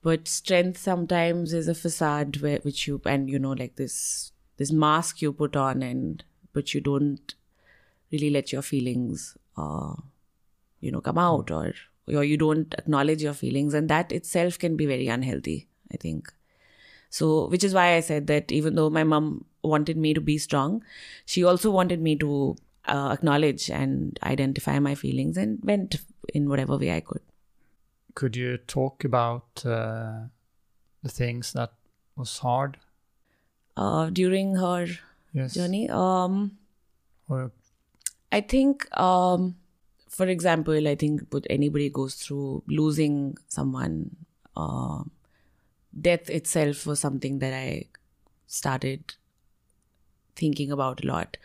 [0.02, 4.72] But strength sometimes is a facade where which you and you know like this this
[4.72, 7.36] mask you put on and but you don't
[8.12, 9.94] really let your feelings uh
[10.80, 11.74] you know come out or
[12.08, 13.74] or you don't acknowledge your feelings.
[13.74, 16.32] And that itself can be very unhealthy i think.
[17.10, 20.38] So which is why i said that even though my mom wanted me to be
[20.38, 20.84] strong
[21.26, 22.56] she also wanted me to
[22.90, 25.98] uh, acknowledge and identify my feelings and went
[26.34, 27.22] in whatever way I could.
[28.16, 30.24] Could you talk about uh,
[31.04, 31.74] the things that
[32.16, 32.78] was hard
[33.78, 34.88] uh, during her
[35.34, 35.54] yes.
[35.54, 35.90] journey?
[35.90, 36.58] Um,
[37.28, 37.52] or
[38.32, 39.56] I think, um,
[40.08, 44.16] for example, I think anybody goes through losing someone.
[44.58, 45.04] Uh,
[46.00, 47.86] death itself was something that I
[48.48, 49.16] started
[50.40, 51.38] thinking about a lot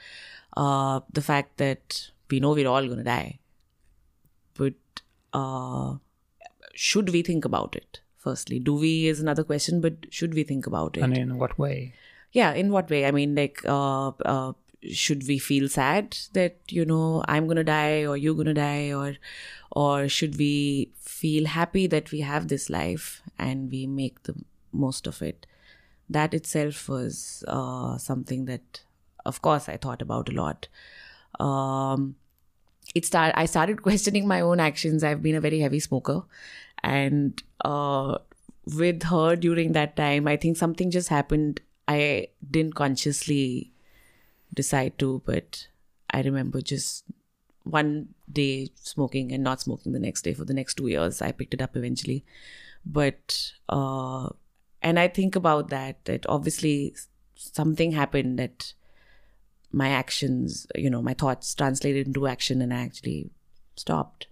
[0.57, 3.38] uh, the fact that we know we're all going to die.
[4.54, 4.74] But
[5.33, 5.96] uh,
[6.74, 8.00] should we think about it?
[8.16, 11.02] Firstly, do we is another question, but should we think about it?
[11.02, 11.94] And in what way?
[12.33, 13.07] Yeah, in what way?
[13.07, 14.52] I mean, like, uh, uh,
[14.90, 19.16] should we feel sad that you know I'm gonna die or you're gonna die, or
[19.72, 24.35] or should we feel happy that we have this life and we make the
[24.72, 25.46] most of it?
[26.09, 28.84] That itself was uh, something that
[29.24, 30.68] of course, I thought about a lot.
[31.40, 32.16] Um,
[32.94, 33.32] it start.
[33.37, 35.04] I started questioning my own actions.
[35.04, 36.22] I've been a very heavy smoker,
[36.82, 38.18] and uh,
[38.66, 41.60] with her during that time, I think something just happened.
[41.87, 43.72] I didn't consciously
[44.52, 45.68] decide to, but
[46.10, 47.04] I remember just
[47.64, 51.20] one day smoking and not smoking the next day for the next two years.
[51.20, 52.24] I picked it up eventually,
[52.87, 54.28] but uh,
[54.82, 56.04] and I think about that.
[56.04, 56.94] That obviously
[57.34, 58.74] something happened that
[59.74, 63.30] my actions, you know, my thoughts translated into action, and I actually
[63.76, 64.26] stopped.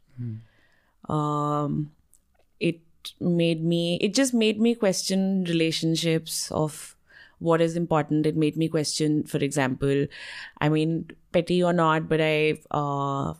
[1.12, 1.92] Um,
[2.61, 2.81] it
[3.20, 3.98] made me.
[4.00, 6.96] It just made me question relationships of
[7.38, 8.26] what is important.
[8.26, 10.07] It made me question, for example,
[10.61, 12.61] I mean, petty or not, but I.
[12.70, 13.35] Uh,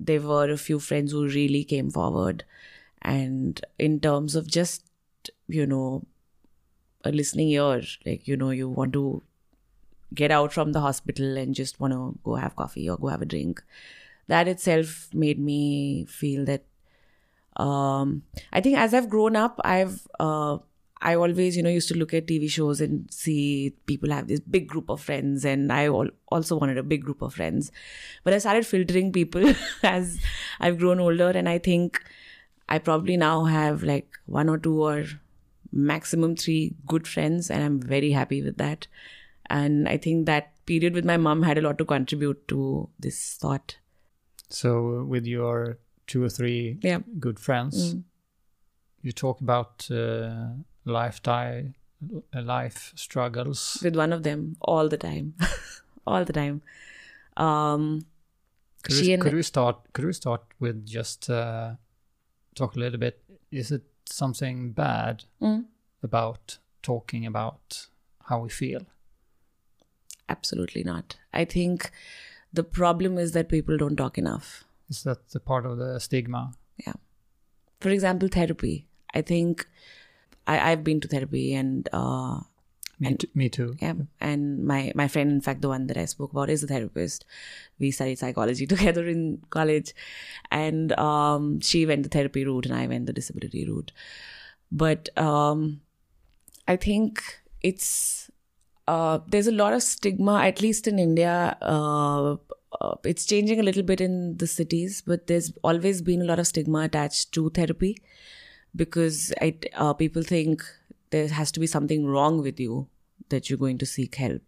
[0.00, 2.44] there were a few friends who really came forward,
[3.02, 4.84] and in terms of just
[5.46, 6.04] you know
[7.04, 9.22] a listening ear like you know you want to
[10.14, 13.22] get out from the hospital and just want to go have coffee or go have
[13.22, 13.62] a drink.
[14.26, 16.64] That itself made me feel that
[17.58, 20.58] um, i think as i've grown up i've uh,
[21.00, 24.40] i always you know used to look at tv shows and see people have this
[24.40, 27.70] big group of friends and i al- also wanted a big group of friends.
[28.24, 30.18] But i started filtering people as
[30.60, 32.02] i've grown older and i think
[32.68, 35.04] i probably now have like one or two or
[35.70, 38.86] maximum three good friends and i'm very happy with that
[39.50, 43.20] and i think that period with my mom had a lot to contribute to this
[43.44, 43.78] thought
[44.56, 47.00] So, with your two or three Yeah.
[47.24, 48.04] good friends, Mm.
[49.02, 50.46] you talk about uh,
[50.84, 51.74] lifetime,
[52.52, 53.64] life struggles.
[53.82, 55.34] with one of them all the time
[56.06, 56.62] all the time
[57.48, 57.84] um
[58.82, 59.76] Could, we, could we start?
[59.92, 61.74] Could we start with just uh,
[62.54, 63.22] talk a little bit?
[63.50, 65.64] Is it something bad Mm.
[66.02, 67.86] about talking about
[68.30, 68.86] how we feel?
[70.28, 71.16] Absolutely not.
[71.32, 71.90] I think
[72.52, 74.64] the problem is that people don't talk enough.
[74.88, 76.52] Is that the part of the stigma?
[76.86, 76.94] Yeah.
[77.80, 78.86] For example therapy.
[79.14, 79.66] I think
[80.46, 82.40] I, i've been to therapy and uh
[83.00, 83.66] Me, t- me too.
[83.80, 83.94] yeah.
[84.28, 87.24] And my my friend in fact the one that i spoke about is a therapist.
[87.78, 89.92] We studied psychology together in college.
[90.50, 93.92] And um she went the therapy route and i went the disability route.
[94.84, 95.80] But um
[96.66, 97.22] i think
[97.62, 98.30] it's
[98.92, 101.32] uh there's a lot of stigma at least in india
[101.74, 102.36] uh,
[102.80, 106.42] uh it's changing a little bit in the cities but there's always been a lot
[106.44, 107.92] of stigma attached to therapy
[108.82, 110.62] because I, uh, people think
[111.10, 112.86] there has to be something wrong with you
[113.30, 114.42] that you're going to seek help.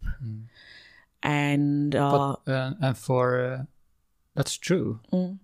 [1.23, 3.63] And uh, But and for uh,
[4.35, 4.99] that's true.
[5.11, 5.39] Mm.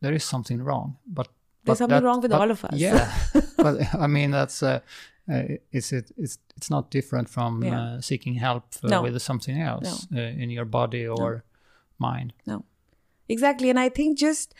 [0.00, 2.74] There is something wrong, but There's but something that- wrong with but- all of us.
[2.76, 3.12] Yeah,
[3.56, 4.80] but I mean that's uh,
[5.32, 7.80] uh, is it it's it's not different from Yeah.
[7.80, 9.02] uh, seeking help uh, No.
[9.02, 11.44] with something else uh, in your body or
[11.98, 12.32] mind.
[12.46, 12.64] no,
[13.28, 13.70] exactly.
[13.70, 14.54] And I think just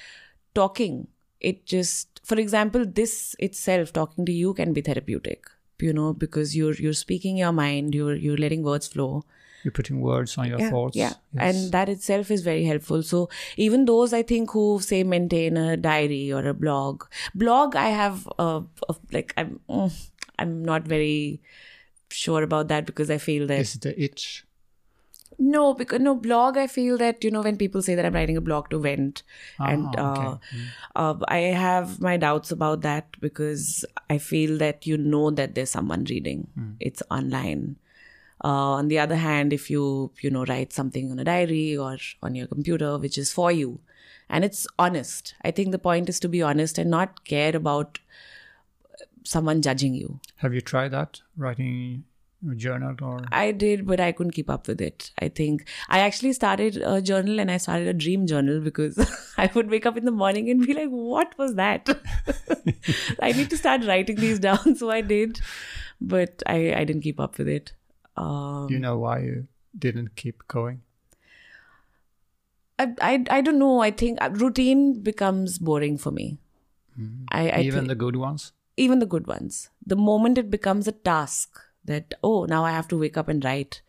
[0.54, 1.08] talking,
[1.40, 5.46] it just, for example, this itself, talking to you can be therapeutic.
[5.80, 9.24] You know, because you're you're speaking your mind, you're you're letting words flow.
[9.64, 10.96] You're putting words on your yeah, thoughts.
[10.96, 11.42] Yeah, Yes.
[11.64, 13.02] and that itself is very helpful.
[13.02, 17.88] So even those I think who say maintain a diary or a blog, blog I
[17.88, 18.60] have uh,
[19.10, 19.90] like I'm mm,
[20.38, 21.40] I'm not very
[22.10, 24.44] sure about that because I feel that is it the itch?
[25.36, 28.36] no because no blog I feel that you know when people say that I'm writing
[28.36, 29.22] a blog to vent
[29.58, 30.26] and Ah, okay.
[30.96, 35.54] uh, uh, I have my doubts about that because I feel that you know that
[35.56, 36.46] there's someone reading.
[36.78, 37.76] It's online.
[38.44, 41.96] Uh, on the other hand, if you you know write something on a diary or
[42.22, 43.80] on your computer, which is for you,
[44.28, 47.98] and it's honest, I think the point is to be honest and not care about
[49.24, 50.20] someone judging you.
[50.36, 52.04] Have you tried that writing
[52.50, 53.20] a journal or?
[53.32, 55.10] I did, but I couldn't keep up with it.
[55.20, 58.98] I think I actually started a journal and I started a dream journal because
[59.38, 61.88] I would wake up in the morning and be like, what was that?
[63.20, 64.76] I need to start writing these down.
[64.84, 65.40] So I did,
[66.00, 67.72] but I, I didn't keep up with it.
[68.16, 69.46] Um, Do you know why you
[69.78, 70.82] didn't keep going?
[72.78, 73.80] I, I, I don't know.
[73.80, 76.38] I think uh, routine becomes boring for me.
[77.30, 78.52] I, I Even the good ones.
[78.76, 79.70] Even the good ones.
[79.86, 83.44] The moment it becomes a task that, oh, now I have to wake up and
[83.44, 83.82] write,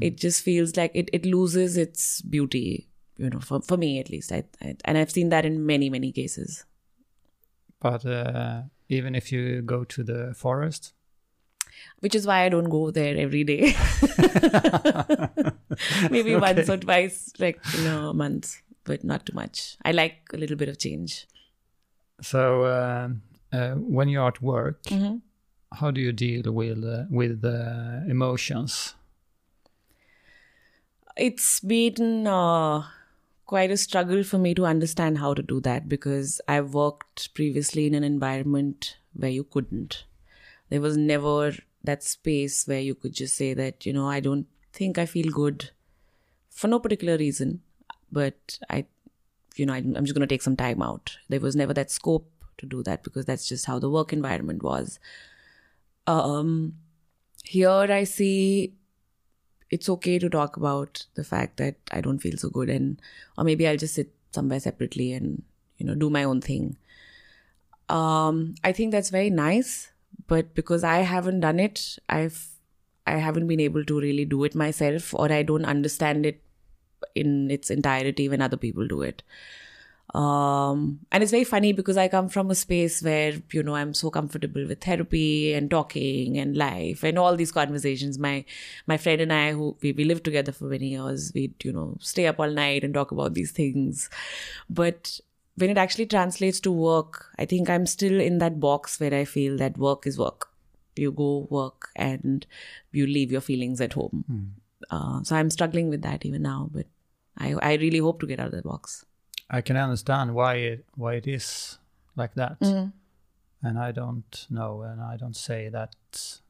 [0.00, 4.10] it just feels like it, it loses its beauty, you know, for, for me at
[4.10, 4.32] least.
[4.32, 6.64] I, I, and I've seen that in many, many cases.
[7.80, 10.92] But uh, even if you go to the forest,
[12.00, 13.76] Which is why I don't go there every day.
[16.10, 19.76] Maybe once or twice, like, you know, a month, but not too much.
[19.84, 21.26] I like a little bit of change.
[22.22, 23.20] so um
[23.56, 25.20] uh, when you're at work, Mhm.
[25.80, 28.94] how do you deal with uh, with uh, emotions?
[31.16, 32.82] it's been uh,
[33.46, 37.86] quite a struggle for me to understand how to do that because I worked previously
[37.86, 40.04] in an environment where you couldn't.
[40.68, 41.54] There was never
[41.84, 45.30] that space where you could just say that, you know, I don't think I feel
[45.32, 45.70] good
[46.50, 47.62] for no particular reason,
[48.12, 48.84] but I,
[49.54, 51.16] you know, I'm, I'm just going to take some time out.
[51.30, 52.28] There was never that scope
[52.58, 54.98] to do that because that's just how the work environment was.
[56.06, 56.74] Um,
[57.42, 58.74] here I see
[59.70, 63.00] it's okay to talk about the fact that I don't feel so good, and
[63.36, 65.42] or maybe I'll just sit somewhere separately and
[65.78, 66.76] you know do my own thing.
[67.88, 69.90] Um, I think that's very nice,
[70.26, 72.48] but because I haven't done it, I've
[73.06, 76.42] I haven't been able to really do it myself, or I don't understand it
[77.14, 79.22] in its entirety when other people do it.
[80.16, 83.92] Um, and it's very funny because I come from a space where, you know, I'm
[83.92, 88.18] so comfortable with therapy and talking and life and all these conversations.
[88.18, 88.46] My,
[88.86, 91.98] my friend and I, who we, we lived together for many years, we'd, you know,
[92.00, 94.08] stay up all night and talk about these things.
[94.70, 95.20] But
[95.56, 99.26] when it actually translates to work, I think I'm still in that box where I
[99.26, 100.48] feel that work is work.
[100.96, 102.46] You go work and
[102.90, 104.24] you leave your feelings at home.
[104.32, 104.48] Mm.
[104.90, 106.86] Uh, so I'm struggling with that even now, but
[107.36, 109.04] I, I really hope to get out of that box.
[109.50, 111.78] I can understand why it why it is
[112.16, 112.92] like that, Mm.
[113.62, 116.40] and I don't know, and I don't say that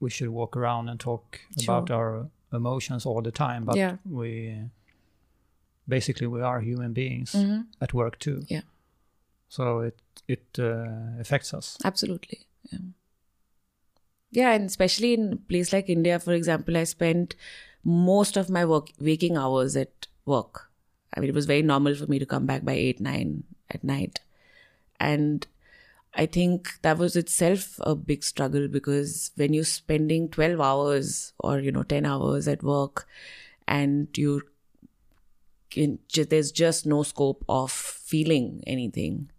[0.00, 1.78] we should walk around and talk Sure.
[1.78, 3.96] about our emotions all the time, but Yeah.
[4.04, 4.70] we
[5.88, 7.66] basically we are human beings Mhm.
[7.80, 8.42] at work too.
[8.48, 8.62] Yeah.
[9.48, 11.76] So it it uh, affects us.
[11.84, 12.38] Absolutely.
[12.70, 12.78] Yeah.
[14.30, 17.34] Yeah, and especially in a place like India, for example, I spent
[17.82, 20.67] most of my work waking hours at work.
[21.14, 23.82] I mean, it was very normal for me to come back by eight, nine at
[23.82, 24.20] night.
[25.00, 25.46] And
[26.14, 31.60] I think that was itself a big struggle because when you're spending 12 hours or,
[31.60, 33.06] you know, 10 hours at work
[33.66, 34.42] and you
[35.70, 39.30] can, there's just no scope of feeling anything,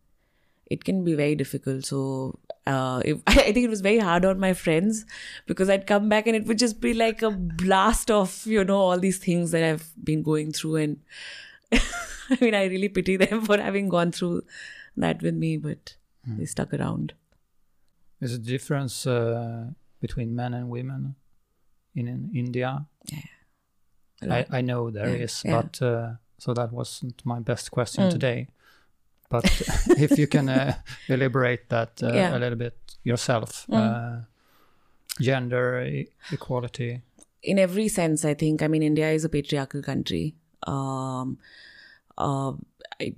[0.68, 1.86] it can be very difficult.
[1.86, 2.40] So
[2.70, 5.06] uh, I think it was very hard on my friends
[5.48, 8.78] because I'd come back and it would just be like a blast of you know
[8.78, 10.98] all these things that I've been going through, and
[12.30, 14.44] I mean I really pity them for having gone through
[14.98, 15.96] that with me, but
[16.38, 17.14] they stuck around.
[18.20, 19.68] There's a difference uh,
[20.02, 21.16] between men and women
[21.96, 22.86] in, in India.
[23.12, 23.20] Yeah.
[24.22, 24.48] lot.
[24.52, 25.62] I know there Yeah, is, yeah.
[25.62, 28.12] but uh, so that wasn't my best question Mm.
[28.12, 28.48] today.
[29.30, 29.46] But
[29.98, 30.74] if you can uh,
[31.08, 33.78] elaborate that uh, a little bit yourself, Mm.
[33.80, 34.22] uh,
[35.22, 37.02] gender equality.
[37.42, 40.36] in every sense i think i mean india is a patriarchal country
[40.70, 41.38] um
[42.18, 42.54] uh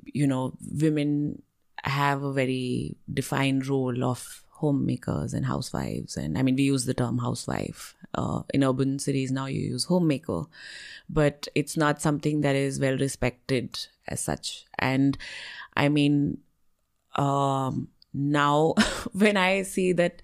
[0.06, 1.42] you know women
[1.84, 6.18] have a very defined role of homemakers and housewives.
[6.18, 9.86] And i mean we use the term housewife uh, in urban cities now you use
[9.86, 10.44] homemaker.
[11.10, 14.66] But it's not something that is well respected as such.
[14.80, 15.18] And
[15.76, 16.38] i mean
[17.16, 18.74] um now
[19.14, 20.22] when i see that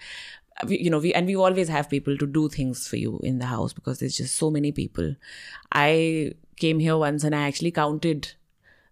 [0.67, 3.45] you know we and we always have people to do things for you in the
[3.45, 5.15] house because there's just so many people.
[5.71, 8.33] I came here once and i actually counted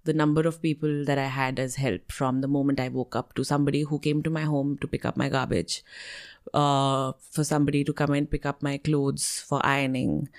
[0.03, 3.33] the number of people that i had as help from the moment i woke up
[3.33, 5.83] to somebody who came to my home to pick up my garbage
[6.53, 10.29] uh, for somebody to come and pick up my clothes for ironing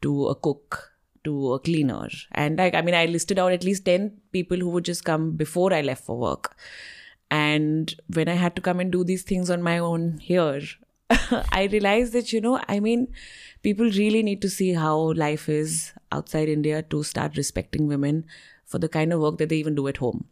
[0.00, 0.92] to a cook
[1.24, 2.08] to a cleaner.
[2.32, 5.32] And like i mean i listed out at least 10 people who would just come
[5.32, 6.56] before i left for work.
[7.28, 10.60] And when I had to come and do these things on my own here,
[11.52, 13.08] I realized that, you know, I mean,
[13.62, 18.24] people really need to see how life is outside India to start respecting women
[18.64, 20.26] for the kind of work that they even do at home.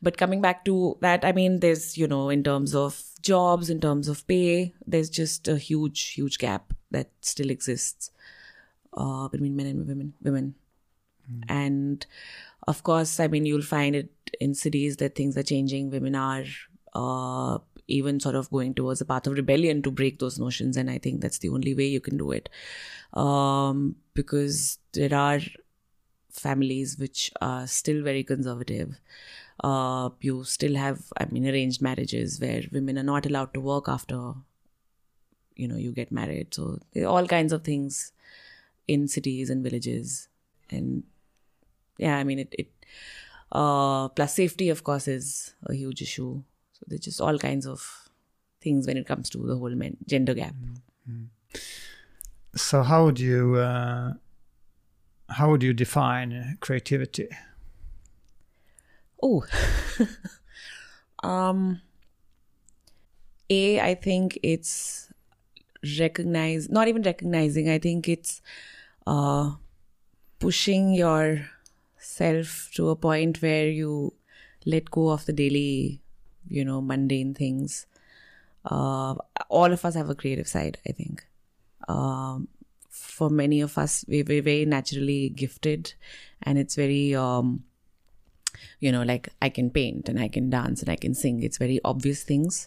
[0.00, 3.80] But coming back to that, I mean, there's, you know, in terms of jobs, in
[3.80, 8.10] terms of pay, there's just a huge, huge gap that still exists
[8.94, 10.14] uh, between men and women.
[10.22, 10.54] Women,
[11.48, 12.06] and
[12.66, 15.90] of course, I mean, you'll find it in cities that things are changing.
[15.90, 16.44] Women are
[16.94, 17.58] uh,
[17.90, 20.98] even sort of going towards a path of rebellion to break those notions, and I
[20.98, 22.48] think that's the only way you can do it,
[23.12, 25.40] um, because there are
[26.30, 29.00] families which are still very conservative.
[29.62, 33.88] Uh, you still have, I mean, arranged marriages where women are not allowed to work
[33.88, 34.34] after,
[35.56, 36.54] you know, you get married.
[36.54, 38.12] So all kinds of things
[38.88, 40.28] in cities and villages,
[40.70, 41.02] and
[41.98, 42.54] yeah, I mean, it.
[42.58, 42.72] it
[43.52, 46.42] uh, plus safety, of course, is a huge issue.
[46.80, 48.08] So there's just all kinds of
[48.60, 50.54] things when it comes to the whole men- gender gap.
[52.56, 54.14] So how would you uh,
[55.28, 57.28] how would you define creativity?
[59.22, 59.44] Oh,
[61.22, 61.82] um,
[63.48, 65.12] a I think it's
[65.98, 67.68] recognize not even recognizing.
[67.68, 68.42] I think it's
[69.06, 69.52] uh,
[70.38, 74.14] pushing yourself to a point where you
[74.66, 76.02] let go of the daily,
[76.50, 77.86] you know, mundane things.
[78.64, 79.14] Uh,
[79.48, 80.78] all of us have a creative side.
[80.86, 81.26] I think.
[81.88, 82.48] Um,
[82.90, 85.94] for many of us, we- we're very naturally gifted,
[86.42, 87.64] and it's very um,
[88.78, 91.58] you know like i can paint and i can dance and i can sing it's
[91.58, 92.66] very obvious things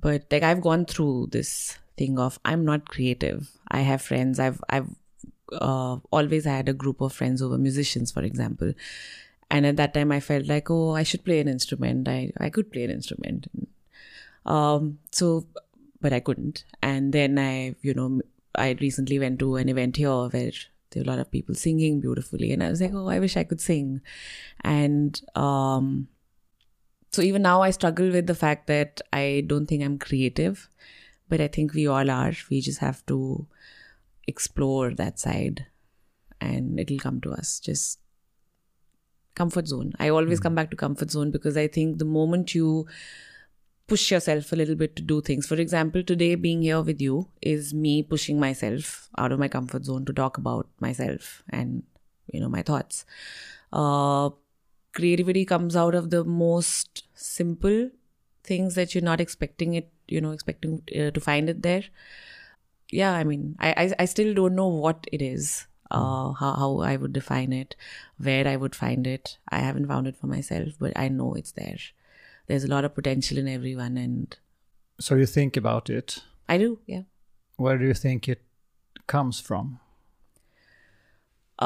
[0.00, 4.62] but like i've gone through this thing of i'm not creative i have friends i've
[4.68, 4.88] i've
[5.52, 8.72] uh, always had a group of friends who were musicians, for example.
[9.54, 12.08] And at that time, I felt like, oh, I should play an instrument.
[12.08, 13.46] I, I could play an instrument.
[14.44, 15.46] Um, so,
[16.00, 16.64] but I couldn't.
[16.82, 18.20] And then I, you know,
[18.56, 20.50] I recently went to an event here where
[20.90, 22.50] there were a lot of people singing beautifully.
[22.50, 24.00] And I was like, oh, I wish I could sing.
[24.62, 26.08] And um,
[27.12, 30.68] so even now, I struggle with the fact that I don't think I'm creative,
[31.28, 32.32] but I think we all are.
[32.50, 33.46] We just have to
[34.26, 35.66] explore that side
[36.40, 37.60] and it'll come to us.
[37.60, 38.00] Just
[39.34, 39.92] comfort zone.
[39.98, 42.86] I always come back to comfort zone because I think the moment you
[43.86, 45.46] push yourself a little bit to do things.
[45.46, 49.84] For example, today being here with you is me pushing myself out of my comfort
[49.84, 51.82] zone to talk about myself and
[52.32, 53.04] you know my thoughts.
[53.72, 54.30] Uh,
[54.92, 57.90] creativity comes out of the most simple
[58.42, 59.90] things that you're not expecting it.
[60.08, 61.84] You know, expecting uh, to find it there.
[62.90, 65.66] Yeah, I mean, I, I I still don't know what it is.
[65.94, 67.76] Uh, how, how I would define it,
[68.18, 69.38] where I would find it.
[69.48, 71.78] I haven't found it for myself, but I know it's there
[72.46, 74.36] there's a lot of potential in everyone and
[75.00, 76.18] So you think about it.
[76.48, 77.04] i do yeah
[77.56, 78.42] Where do you think it
[79.12, 79.80] comes from?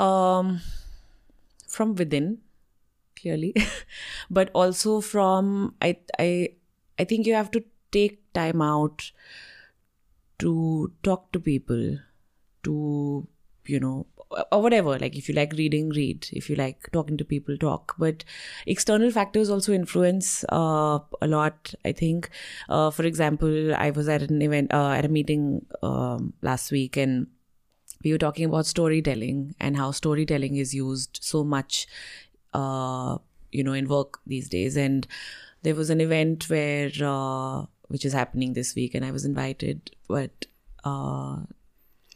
[0.02, 0.60] um
[1.76, 2.38] from within
[3.20, 3.54] clearly
[4.38, 5.50] but also from
[5.88, 6.28] i i
[6.98, 7.62] i think you have to
[7.98, 9.10] take time out
[10.38, 11.82] to talk to people
[12.62, 13.26] to
[13.66, 14.06] you know
[14.52, 16.28] or whatever like if you like reading read.
[16.32, 17.94] If you like talking to people talk.
[17.98, 18.24] But
[18.66, 22.30] external factors also influence uh, a lot i think.
[22.68, 26.96] Uh, for example i was at an event uh, at a meeting um, last week
[26.96, 27.26] and
[28.04, 31.86] we were talking about storytelling and how storytelling is used so much
[32.54, 33.18] uh,
[33.50, 34.76] you know in work these days.
[34.76, 35.06] And
[35.62, 39.90] there was an event where uh, which is happening this week and i was invited
[40.06, 40.46] but
[40.84, 41.38] uh,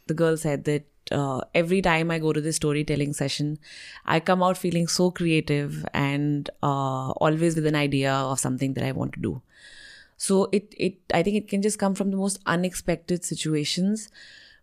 [0.07, 3.59] the girl said that uh, every time I go to this storytelling session,
[4.05, 8.83] I come out feeling so creative and uh, always with an idea of something that
[8.83, 9.41] I want to do.
[10.17, 14.09] So it it I think it can just come from the most unexpected situations,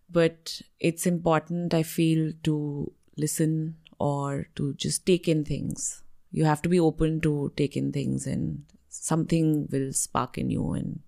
[0.09, 6.03] but it's important I feel to listen or to just take in things.
[6.31, 10.71] You have to be open to take in things, and something will spark in you,
[10.73, 11.01] and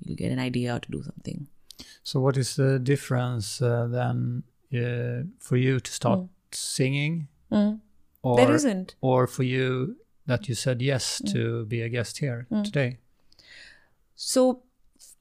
[0.00, 1.46] you'll get an idea to do something.
[2.02, 4.42] So what is the difference uh, then
[4.74, 6.20] uh, for you to start
[6.52, 7.80] singing Mm.
[8.22, 8.94] or There isn't.
[9.00, 9.96] or for you
[10.26, 12.98] that you said yes to be a guest here today?
[14.14, 14.62] So,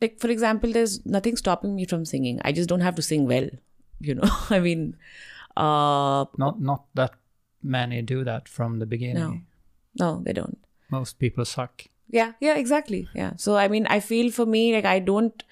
[0.02, 2.41] like for example, there's nothing stopping me from singing.
[2.43, 3.50] I just don't have to sing well.
[4.00, 4.98] You know, I mean,
[5.56, 7.14] uh, Not not that
[7.64, 9.45] many do that from the beginning.
[9.95, 10.58] no, no, they don't.
[10.89, 11.84] Most people suck.
[12.10, 13.08] Yeah, yeah, exactly.
[13.16, 13.34] Yeah.
[13.38, 15.43] So I mean, I feel for me like I don't.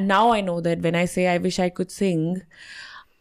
[0.00, 2.42] Now I know that when I say I wish I could sing,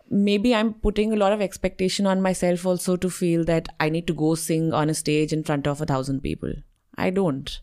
[0.10, 4.08] maybe I'm putting a lot of expectation on myself also to feel that I need
[4.08, 6.54] to go sing on a stage in front of a thousand people.
[6.98, 7.60] I don't.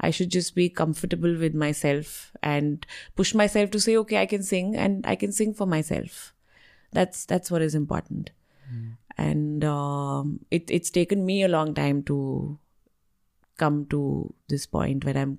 [0.00, 4.42] I should just be comfortable with myself and push myself to say, okay, I can
[4.42, 6.34] sing and I can sing for myself.
[6.92, 8.30] That's that's what is important.
[9.16, 12.58] And um, it it's taken me a long time to
[13.56, 15.38] come to this point where I'm,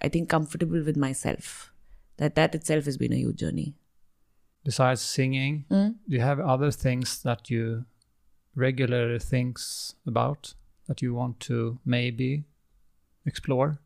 [0.00, 1.72] I think, comfortable with myself.
[2.18, 3.74] That that itself has been a huge journey.
[4.64, 5.94] Besides singing, Mm.
[6.08, 7.84] do you have other things that you
[8.54, 10.54] regularly thinks about
[10.88, 12.44] that you want to maybe
[13.24, 13.78] explore?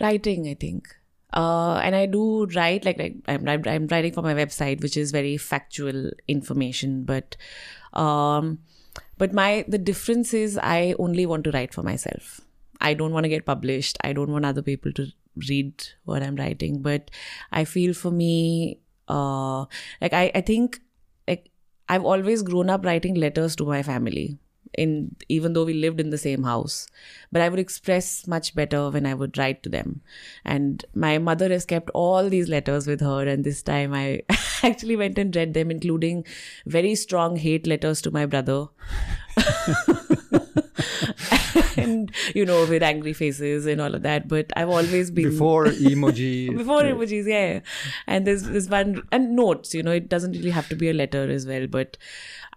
[0.00, 0.88] Writing, I think.
[1.32, 4.96] Uh, and I do write like, like I'm, I'm I'm writing for my website, which
[4.96, 7.04] is very factual information.
[7.04, 7.36] But,
[7.92, 8.58] um,
[9.18, 12.40] but my the difference is I only want to write for myself.
[12.80, 13.96] I don't want to get published.
[14.02, 15.12] I don't want other people to
[15.48, 15.72] read
[16.04, 16.82] what I'm writing.
[16.82, 17.10] But
[17.52, 18.78] I feel for me,
[19.08, 19.66] uh,
[20.00, 20.80] like I I think
[21.28, 21.50] like
[21.88, 24.38] I've always grown up writing letters to my family
[24.78, 26.86] in even though we lived in the same house.
[27.32, 30.00] But i would express much better when i would write to them.
[30.44, 33.26] And my mother has kept all these letters with her.
[33.26, 34.22] And this time i
[34.62, 36.24] actually went and read them including
[36.66, 38.66] very strong hate letters to my brother
[41.82, 44.28] and you know with angry faces and all of that.
[44.28, 46.56] But i've always been Before emoji.
[46.56, 47.60] before emojis yeah.
[48.06, 50.94] And there's this one and notes you know it doesn't really have to be a
[50.94, 51.96] letter as well but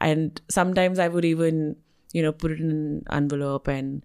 [0.01, 1.75] and sometimes i would even
[2.13, 4.03] you know put it in an envelope and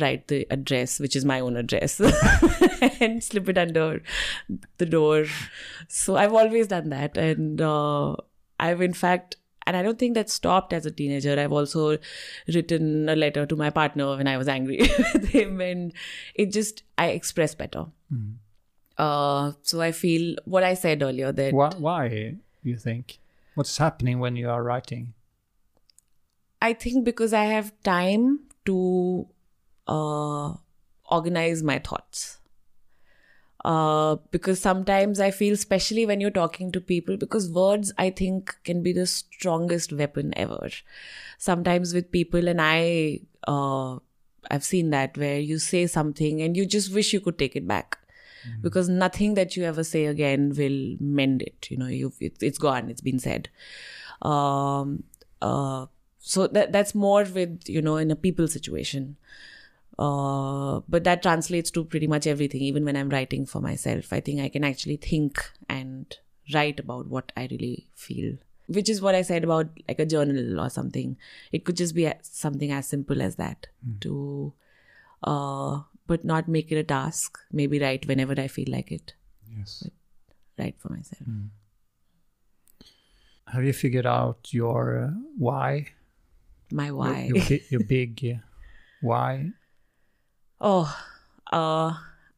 [0.00, 2.00] write the address which is my own address
[3.00, 4.02] and slip it under
[4.78, 5.26] the door.
[5.88, 7.16] So i've always done that.
[7.18, 8.16] And uh,
[8.58, 9.36] i've in fact
[9.66, 11.38] and I don't think that stopped as a teenager.
[11.38, 11.98] I've also
[12.48, 14.78] written a letter to my partner when I was angry
[15.14, 15.92] with him, and
[16.34, 17.86] it just I express better.
[18.98, 23.18] Uh, so I feel what I said earlier that Why, why you think?
[23.54, 25.14] What's happening when you are writing?
[26.60, 29.26] I think because I have time to
[29.88, 30.54] uh,
[31.10, 32.38] organize my thoughts.
[33.64, 38.56] Uh, because sometimes I feel, especially when you're talking to people, because words I think
[38.64, 40.68] can be the strongest weapon ever.
[41.38, 43.98] Sometimes with people, and I, uh,
[44.50, 47.68] I've seen that where you say something and you just wish you could take it
[47.68, 47.98] back.
[48.60, 51.70] Because nothing that you ever say again will mend it.
[51.70, 52.90] You know, you've, it's, it's gone.
[52.90, 53.48] It's been said.
[54.20, 55.04] Um,
[55.40, 55.86] uh,
[56.18, 59.16] so that that's more with you know in a people situation
[59.98, 62.62] uh, but that translates to pretty much everything.
[62.62, 66.16] Even when i'm writing for myself i think i can actually think and
[66.54, 68.34] write about what i really feel
[68.66, 71.16] which is what i said about like a journal or something.
[71.50, 73.66] It could just be something as simple as that
[74.00, 74.52] to
[75.24, 77.38] uh, but not make it a task.
[77.52, 79.14] Maybe write whenever i feel like it.
[79.56, 79.88] Yes.
[80.58, 81.22] write for myself.
[83.48, 85.88] Have you figured out your uh, why?
[86.70, 87.24] my why.
[87.28, 88.38] Your, bi- your big uh,
[89.00, 89.50] why?
[90.62, 90.96] Oh,
[91.52, 91.94] uh,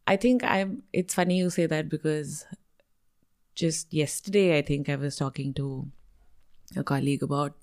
[0.07, 0.83] I think I'm.
[0.95, 2.47] It's funny you say that because
[3.55, 5.89] just yesterday, I think I was talking to
[6.75, 7.55] a colleague about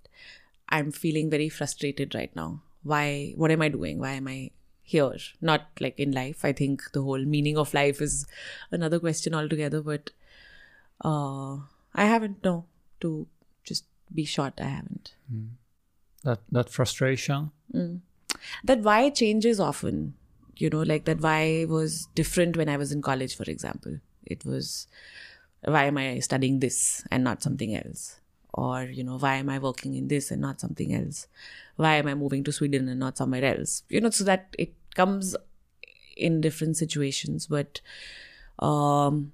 [0.70, 2.62] I'm feeling very frustrated right now.
[2.84, 3.34] Why?
[3.36, 3.98] What am I doing?
[3.98, 4.52] Why am I
[4.84, 5.16] here?
[5.42, 6.46] Not like in life.
[6.46, 8.28] I think the whole meaning of life is
[8.70, 9.82] another question altogether.
[9.82, 10.12] But
[11.04, 11.56] uh,
[11.96, 12.44] I haven't.
[12.44, 12.66] No,
[13.00, 13.28] to
[13.64, 15.16] just be short, I haven't.
[16.24, 17.52] That that frustration.
[18.64, 20.14] that why changes often
[20.58, 24.46] you know like that why was different when i was in college for example it
[24.46, 24.88] was
[25.64, 28.20] why am i studying this and not something else
[28.54, 31.28] or you know why am i working in this and not something else
[31.76, 34.74] why am i moving to sweden and not somewhere else you know so that it
[34.96, 35.36] comes
[36.18, 37.82] in different situations but
[38.60, 39.32] um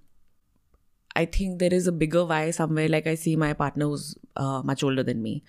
[1.18, 2.88] I think there is a bigger why somewhere.
[2.88, 5.44] Like I see my partner who's uh, much older than me.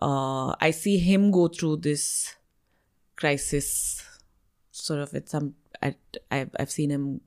[0.00, 2.34] Uh, I see him go through this
[3.14, 4.02] crisis,
[4.72, 5.14] sort of.
[5.14, 5.96] At some, at,
[6.30, 7.20] I've I've seen him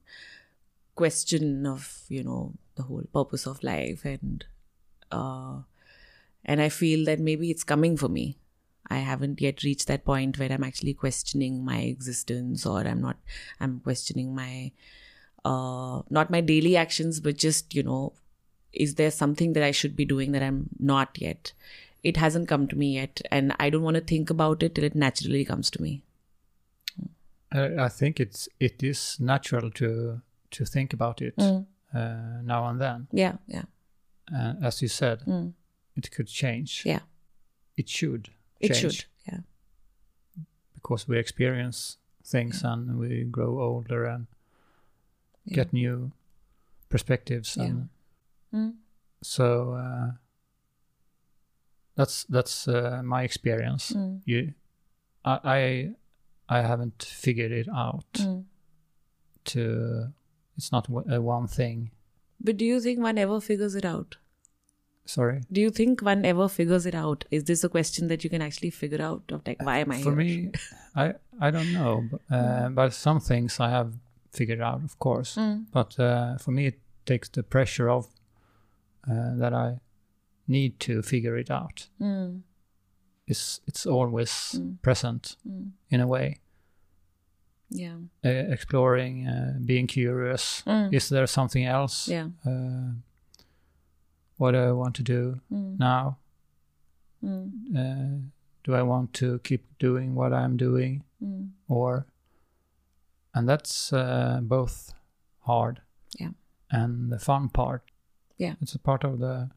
[0.96, 4.46] question of you know the whole purpose of life and
[5.12, 5.60] uh,
[6.44, 8.38] and I feel that maybe it's coming for me.
[8.88, 13.18] I haven't yet reached that point where I'm actually questioning my existence or I'm not
[13.60, 14.72] I'm questioning my
[15.44, 18.14] uh not my daily actions but just you know
[18.74, 21.54] is there something that I should be doing that I'm not yet
[22.04, 24.84] it hasn't come to me yet and I don't want to think about it till
[24.84, 26.04] it naturally comes to me
[27.56, 31.66] Uh, I think it's it is natural to to think about it Mm.
[31.94, 33.08] uh, now and then.
[33.14, 33.64] yeah yeah
[34.34, 35.54] Uh, as you said, Mm.
[35.96, 36.82] it could change.
[36.86, 37.02] yeah
[37.76, 38.24] It should.
[38.26, 38.34] Change.
[38.60, 39.44] it should yeah
[40.74, 41.98] because we experience
[42.32, 44.28] things and we grow older and
[45.44, 45.56] Yeah.
[45.56, 46.12] get new
[46.90, 47.66] perspectives Yeah.
[47.70, 47.90] and
[48.52, 48.74] Mm.
[49.22, 50.12] so uh,
[51.96, 53.94] that's that's uh, my experience.
[53.96, 54.22] Mm.
[54.26, 54.54] You,
[55.24, 55.96] I, I
[56.50, 58.06] I haven't figured it out.
[58.14, 58.44] Mm.
[59.46, 60.14] To
[60.58, 61.92] it's not one- a one thing.
[62.42, 64.18] but do you think one ever figures it out
[65.06, 65.42] Sorry.
[65.52, 68.42] do you think one ever figures it out is this a question that you can
[68.42, 70.16] actually figure out of like why am I For here?
[70.16, 70.52] me,
[70.96, 73.94] I I don't know, but, uh, but some things I have
[74.32, 75.36] figured out, of course.
[75.36, 75.66] Mm.
[75.72, 78.08] But uh, for me, it takes the pressure off
[79.10, 79.80] uh, that I
[80.48, 81.88] need to figure it out.
[82.02, 82.42] Mm.
[83.28, 84.78] It's it's always Mm.
[84.82, 85.72] present Mm.
[85.90, 86.40] in a way.
[87.70, 90.62] yeah Uh, exploring, uh, being curious.
[90.68, 90.94] Mm.
[90.94, 92.12] Is there something else?
[92.14, 92.94] yeah Uh,
[94.38, 95.78] what do I want to do Mm.
[95.80, 96.18] now?
[97.24, 97.52] Mm.
[97.76, 98.30] Uh,
[98.64, 101.50] do I want to keep doing what I'm doing, Mm.
[101.68, 102.06] or?
[103.34, 104.94] And that's uh, both
[105.40, 105.82] hard
[106.20, 106.34] Yeah.
[106.70, 107.82] and the fun part.
[108.40, 108.56] Yeah.
[108.62, 109.50] it's a part of the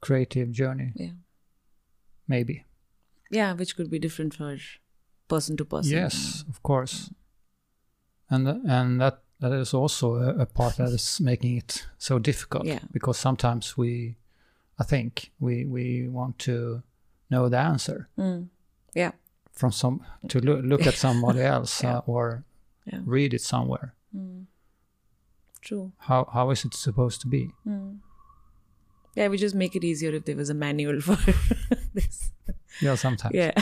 [0.00, 1.14] creative journey, yeah
[2.26, 2.64] maybe.
[3.30, 4.56] Yeah which could be different for
[5.28, 7.10] person to person Yes, of course.
[8.30, 12.64] And and that that is also a, a part that is making it so difficult.
[12.66, 12.80] Yeah.
[12.92, 14.16] Because sometimes we,
[14.78, 16.82] I think we we want to
[17.30, 18.48] know the answer Mm.
[18.94, 19.12] yeah
[19.52, 21.98] from some to look look at somebody else Yeah.
[21.98, 22.44] uh, or
[22.92, 23.00] Yeah.
[23.06, 23.94] read it somewhere.
[24.12, 24.46] Mm.
[25.60, 27.50] true How how is it supposed to be?
[27.66, 27.98] Mm.
[29.16, 31.16] yeah we just make it easier if there was a manual for
[31.94, 32.32] this
[32.82, 33.34] Yeah, sometimes.
[33.34, 33.52] yeah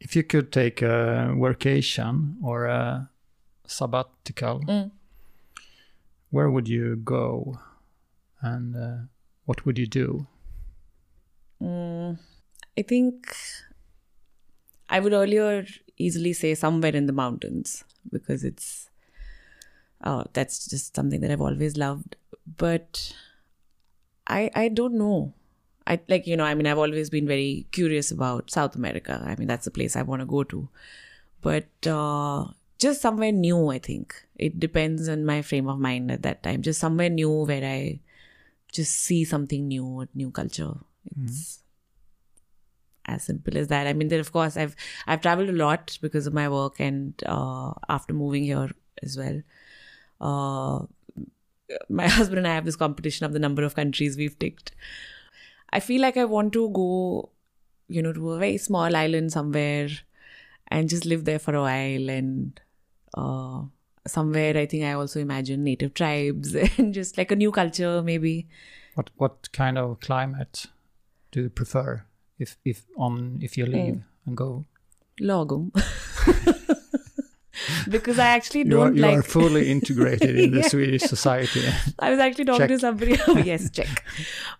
[0.00, 3.10] If you could take a workation or a
[3.66, 4.90] sabbatical, Mm.
[6.30, 7.58] where would you go,
[8.42, 8.98] and uh,
[9.46, 10.26] what would you do?
[11.62, 12.18] Mm,
[12.76, 13.34] I think
[14.90, 15.64] I would earlier
[15.96, 18.90] easily say somewhere in the mountains because it's
[20.04, 22.16] oh that's just something that I've always loved.
[22.58, 23.14] But
[24.26, 25.32] I I don't know.
[25.86, 26.44] I like you know.
[26.44, 29.22] I mean, I've always been very curious about South America.
[29.24, 30.68] I mean, that's the place I want to go to,
[31.40, 32.46] but uh,
[32.78, 33.68] just somewhere new.
[33.70, 36.62] I think it depends on my frame of mind at that time.
[36.62, 38.00] Just somewhere new where I
[38.72, 40.74] just see something new, a new culture.
[41.22, 41.62] It's
[43.06, 43.86] as simple as that.
[43.86, 44.76] I mean, then of course I've
[45.06, 48.70] I've traveled a lot because of my work and uh, after moving here
[49.02, 49.42] as well.
[50.20, 50.86] Uh,
[51.88, 54.72] my husband and I have this competition of the number of countries we've ticked.
[55.70, 57.30] I feel like I want to go,
[57.88, 59.88] you know, to a very small island somewhere
[60.68, 62.60] and just live there for a while and
[63.14, 63.62] uh,
[64.06, 68.48] somewhere I think I also imagine native tribes and just like a new culture maybe.
[68.94, 70.66] What what kind of climate
[71.32, 72.04] do you prefer
[72.38, 74.64] if if on if you leave and go?
[75.20, 75.70] Lagom.
[77.88, 80.68] because I actually You are, don't you like are fully integrated in the Yeah.
[80.68, 81.62] Swedish society.
[81.98, 83.16] I was actually talking to somebody.
[83.28, 84.04] Oh, yes, check.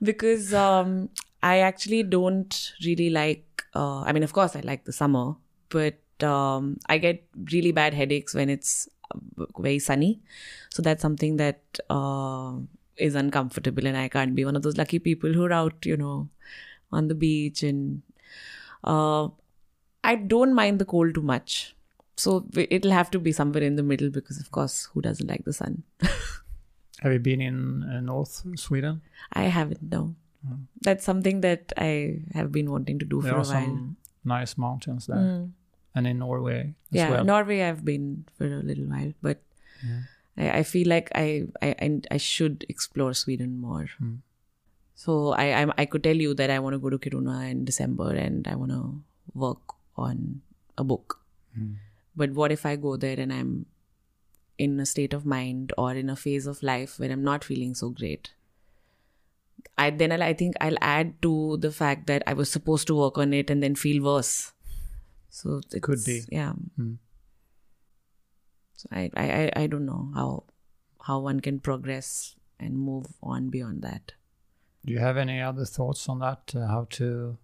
[0.02, 1.08] Because um,
[1.42, 3.64] I actually don't really like.
[3.74, 5.34] Uh, I mean, of course, I like the summer,
[5.68, 10.20] but um, I get really bad headaches when it's uh, very sunny.
[10.70, 12.52] So that's something that uh,
[12.96, 15.96] is uncomfortable, and I can't be one of those lucky people who are out, you
[15.96, 16.28] know,
[16.92, 17.62] on the beach.
[17.62, 18.02] And
[18.84, 19.28] uh,
[20.02, 21.74] I don't mind the cold too much.
[22.16, 25.44] So it'll have to be somewhere in the middle because, of course, who doesn't like
[25.44, 25.82] the sun?
[27.02, 29.02] Have you been in uh, North Sweden?
[29.32, 30.14] I haven't, no.
[30.82, 33.46] That's something that I have been wanting to do There for a while.
[33.46, 35.50] some nice mountains there, Mm.
[35.94, 36.60] and in Norway
[36.92, 37.24] as Yeah, well.
[37.24, 39.40] Norway I've been for a little while, but
[40.36, 43.86] I, I feel like I, I I I should explore Sweden more.
[44.02, 44.18] Mm.
[44.94, 47.64] So I I'm, I could tell you that I want to go to Kiruna in
[47.64, 49.00] December and I want to
[49.34, 50.42] work on
[50.76, 51.20] a book.
[51.58, 51.76] Mm.
[52.16, 53.66] But what if I go there and I'm
[54.56, 57.74] in a state of mind or in a phase of life where I'm not feeling
[57.74, 58.32] so great?
[59.76, 62.94] I then I'll, I think I'll add to the fact that I was supposed to
[62.94, 64.52] work on it and then feel worse.
[65.30, 66.22] So it Could be.
[66.30, 66.52] yeah.
[66.78, 66.98] Mm.
[68.74, 70.44] So I, I I I don't know how
[71.00, 74.12] how one can progress and move on beyond that.
[74.84, 76.52] Do you have any other thoughts on that?
[76.54, 77.38] Uh, how to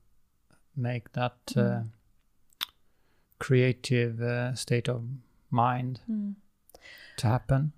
[0.77, 1.83] make that uh,
[3.41, 5.03] creative uh, state of
[5.51, 6.01] mind
[7.17, 7.73] to happen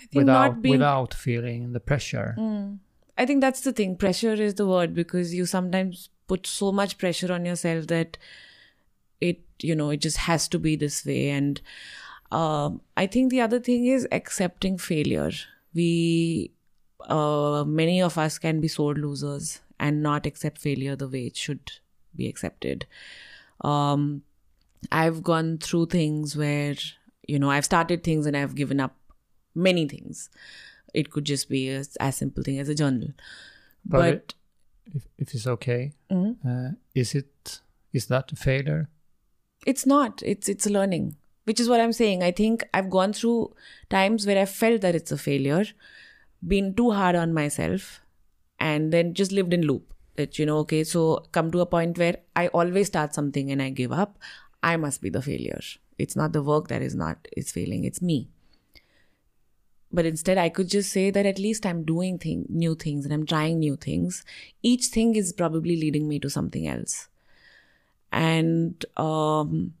[0.00, 2.34] I think without being without feeling the pressure?
[2.38, 2.78] Mm.
[3.18, 3.96] I think that's the thing.
[3.96, 8.18] Pressure is the word because you sometimes put so much pressure on yourself that
[9.20, 11.30] it, you know, it just has to be this way.
[11.30, 11.60] And
[12.30, 15.30] um, I think the other thing is accepting failure.
[15.72, 16.52] We,
[17.08, 21.36] uh, many of us can be sore losers and not accept failure the way it
[21.36, 21.72] should
[22.14, 22.86] be accepted.
[23.62, 24.22] Um,
[24.92, 26.74] I've gone through things where,
[27.26, 28.96] you know, I've started things and I've given up
[29.54, 30.28] many things.
[30.94, 33.08] It could just be a, as simple thing as a journal.
[33.84, 34.34] But But, it-
[34.94, 36.36] If, if it's okay, Mhm.
[36.46, 37.60] uh, is it
[37.92, 38.88] is that a failure?
[39.66, 40.22] it's not.
[40.22, 42.22] It's it's a learning, which is what I'm saying.
[42.22, 43.54] I think I've gone through
[43.90, 45.64] times where I felt that it's a failure,
[46.46, 48.00] been too hard on myself,
[48.60, 49.92] and then just lived in loop.
[50.16, 53.62] That you know, okay, so come to a point where I always start something and
[53.62, 54.18] I give up.
[54.62, 55.60] I must be the failure.
[55.98, 57.84] It's not the work that is not is failing.
[57.84, 58.28] It's me.
[59.92, 63.14] But instead, I could just say that at least I'm doing thing, new things and
[63.14, 64.24] I'm trying new things.
[64.62, 67.08] Each thing is probably leading me to something else.
[68.12, 69.74] And um,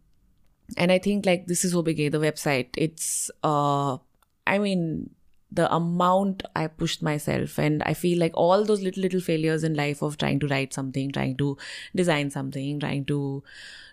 [0.76, 2.68] and I think like this is Obege, the website.
[2.76, 3.98] It's uh,
[4.46, 5.10] I mean,
[5.50, 9.74] the amount I pushed myself, and I feel like all those little little failures in
[9.74, 11.56] life of trying to write something, trying to
[11.94, 13.42] design something, trying to,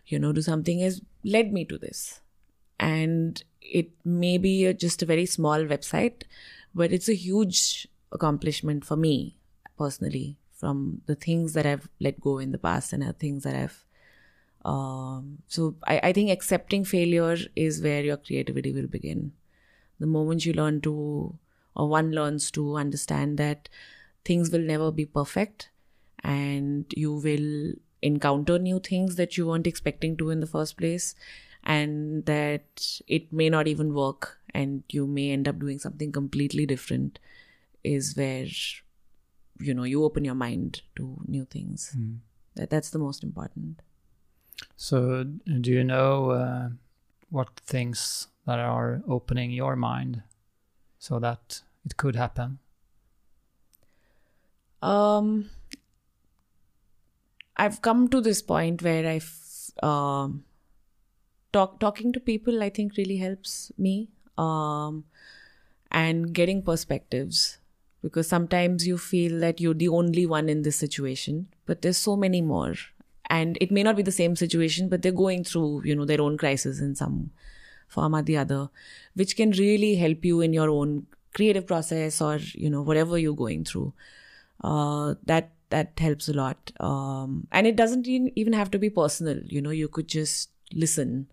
[0.08, 2.22] you know, do something has led me to this.
[2.80, 6.24] And it may be a, just a very small website
[6.76, 9.38] but it's a huge accomplishment for me
[9.78, 13.56] personally from the things that i've let go in the past and the things that
[13.56, 13.86] i've
[14.66, 19.34] um, so I, I think accepting failure is where your creativity will begin.
[20.00, 21.38] The moment you learn to
[21.76, 23.70] or one learns to understand that
[24.26, 25.70] things will never be perfect
[26.24, 31.16] and you will encounter new things that you weren't expecting to in the first place
[31.64, 36.66] and that it may not even work and you may end up doing something completely
[36.66, 37.20] different
[37.84, 38.46] is where
[39.60, 41.92] you know you open your mind to new things.
[42.56, 43.82] That that's the most important.
[44.76, 46.70] So, do you know uh,
[47.30, 50.22] what things that are opening your mind
[51.08, 52.60] so that it could happen?
[54.92, 55.28] um
[57.66, 59.30] i've come to this point where i've
[59.82, 60.44] um
[61.54, 63.94] talk talking to people i think really helps me
[64.38, 65.06] um
[65.92, 67.60] and getting perspectives
[68.02, 72.18] because sometimes you feel that you're the only one in this situation, but there's so
[72.18, 72.74] many more.
[73.30, 76.20] And it may not be the same situation, but they're going through, you know, their
[76.20, 77.32] own crisis in some
[77.88, 78.70] form or the other,
[79.16, 83.36] which can really help you in your own creative process or, you know, whatever you're
[83.36, 83.94] going through.
[84.64, 86.72] Uh, that that helps a lot.
[86.80, 89.40] Um, and it doesn't even have to be personal.
[89.46, 91.28] You know, you could just listen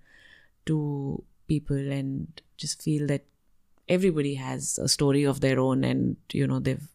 [0.66, 3.24] to people and just feel that
[3.88, 6.88] everybody has a story of their own and you know they've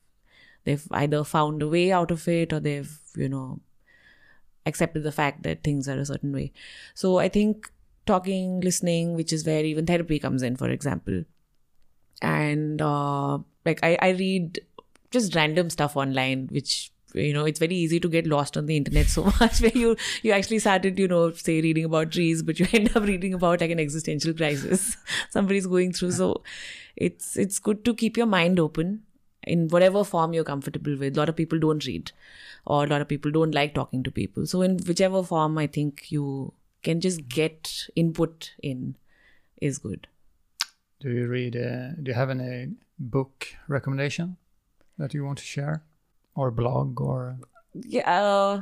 [0.63, 3.59] they've either found a way out of it or they've you know
[4.65, 6.51] accepted the fact that things are a certain way
[6.93, 7.69] so i think
[8.05, 11.23] talking listening which is where even therapy comes in for example.
[12.21, 14.59] And uh, like I, I read
[15.11, 18.75] just random stuff online which you know it's very easy to get lost on the
[18.75, 22.59] internet so much where you you actually started you know say reading about trees but
[22.59, 24.97] you end up reading about like an existential crisis.
[25.29, 26.11] Somebody's going through.
[26.11, 26.43] So
[26.95, 29.03] it's it's good to keep your mind open
[29.43, 31.15] in whatever form you're comfortable with.
[31.15, 32.11] A lot of people don't read
[32.65, 34.45] or a lot of people don't like talking to people.
[34.47, 36.53] So in whichever form i think you
[36.85, 38.95] can just get input in
[39.69, 40.07] is good.
[41.01, 44.37] Do you read uh, do you have any book recommendation
[44.97, 45.83] that you want to share?
[46.35, 47.37] Or blog or?
[47.73, 48.61] Yeah uh,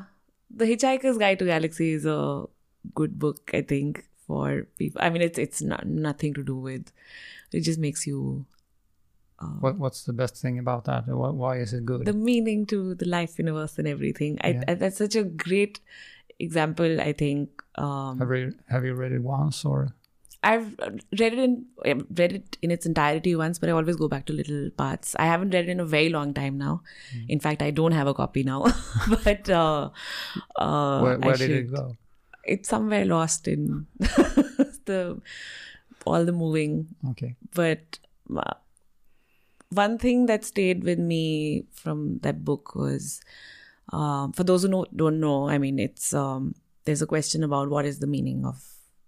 [0.49, 2.45] the hitchhiker's guide to galaxy is a
[2.93, 5.01] good book i think for people.
[5.01, 6.91] I mean it's it's not nothing to do with
[7.51, 8.45] it just makes you
[9.39, 11.07] uh, what what's the best thing about that?
[11.07, 12.05] Why why is it good?
[12.05, 14.38] The meaning to the life universe and everything.
[14.41, 14.63] I, yeah.
[14.67, 15.80] I, that's such a great
[16.43, 19.93] example i think um, have you have you read it once or
[20.43, 20.77] I've
[21.19, 24.33] read it in read it in its entirety once, but I always go back to
[24.33, 25.15] little parts.
[25.17, 26.81] I haven't read it in a very long time now.
[27.15, 27.29] Mm.
[27.29, 28.65] In fact, I don't have a copy now.
[29.23, 29.89] but uh,
[30.57, 31.95] uh, where, where did it go?
[32.43, 35.21] It's somewhere lost in the
[36.05, 36.87] all the moving.
[37.11, 37.35] Okay.
[37.53, 37.99] But
[38.35, 38.55] uh,
[39.69, 43.21] one thing that stayed with me from that book was,
[43.93, 47.69] uh, for those who know, don't know, I mean, it's um, there's a question about
[47.69, 48.61] what is the meaning of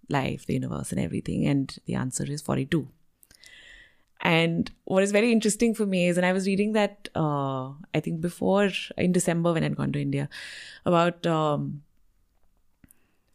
[0.08, 2.88] life, the universe, and everything, and the answer is 42.
[4.20, 8.00] And what is very interesting for me is, and I was reading that, uh, I
[8.00, 10.28] think before in December when I'd gone to India,
[10.84, 11.82] about um,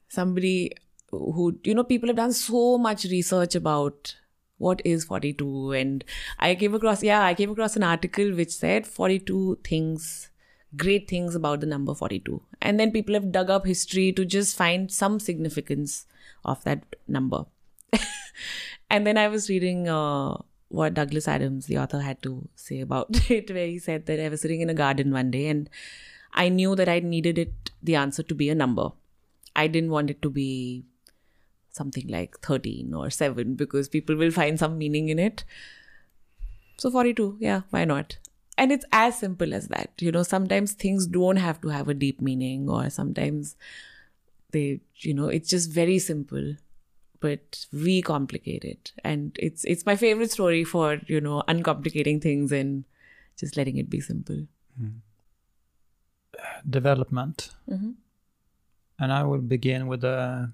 [0.07, 0.71] somebody
[1.11, 4.15] who you know people have done so much research about
[4.57, 6.05] what is 42 and
[6.39, 10.30] i came across yeah i came across an article which said 42 things
[10.77, 14.55] great things about the number 42 and then people have dug up history to just
[14.55, 16.05] find some significance
[16.45, 17.45] of that number
[18.89, 20.35] and then i was reading uh,
[20.69, 24.29] what douglas adams the author had to say about it where he said that i
[24.29, 25.69] was sitting in a garden one day and
[26.33, 28.89] i knew that i needed it the answer to be a number
[29.55, 30.85] i didn't want it to be
[31.71, 35.43] something like 13 or 7 because people will find some meaning in it.
[36.77, 38.17] So 42, yeah, why not?
[38.61, 39.89] And it's as simple as that.
[39.99, 43.55] You know, sometimes things don't have to have a deep meaning, or sometimes
[44.51, 46.57] they, you know, it's just very simple,
[47.19, 48.91] but we complicate it.
[49.03, 52.83] And it's it's my favorite story for, you know, uncomplicating things and
[53.35, 54.45] just letting it be simple.
[54.79, 54.99] Mm.
[56.69, 57.49] Development.
[57.67, 57.91] Mm-hmm.
[58.99, 60.53] And I will begin with a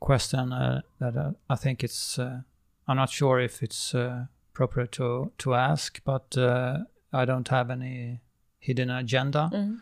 [0.00, 2.40] question uh, that uh, I think it's uh,
[2.88, 4.24] I'm not sure if it's uh,
[4.54, 6.84] appropriate to to ask, but uh,
[7.16, 8.20] I don't have any
[8.58, 9.50] hidden agenda.
[9.52, 9.80] Mm.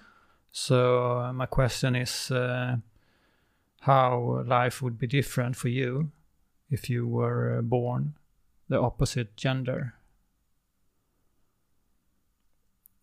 [0.53, 2.31] So uh, my question is
[3.81, 6.11] how life would be different for you
[6.71, 8.15] if you were born
[8.69, 9.95] the opposite gender.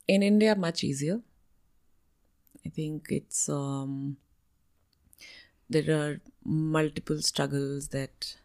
[0.08, 1.22] In India, much easier.
[2.66, 4.18] I think it's um,
[5.70, 8.36] there are multiple struggles that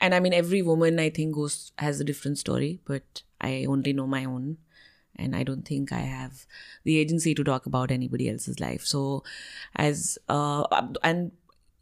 [0.00, 3.92] and i mean every woman i think goes has a different story but i only
[3.92, 4.58] know my own
[5.18, 6.46] and i don't think i have
[6.84, 8.84] the agency to talk about anybody else's life.
[8.84, 9.24] So
[9.74, 10.64] as uh
[11.02, 11.32] and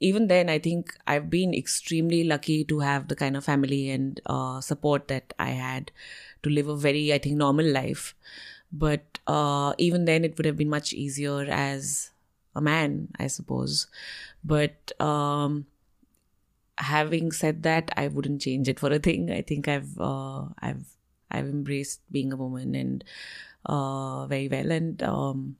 [0.00, 4.20] even then i think i've been extremely lucky to have the kind of family and
[4.26, 5.92] uh, support that i had
[6.42, 8.14] to live a very i think normal life.
[8.72, 12.10] But uh, even then it would have been much easier as
[12.56, 13.86] a man i suppose.
[14.44, 15.66] But um,
[16.78, 19.30] having said that, I wouldn't change it for a thing.
[19.30, 20.86] I think I've uh, I've
[21.34, 23.04] I've embraced being a woman and
[23.66, 24.70] uh, very well.
[24.70, 25.56] And um,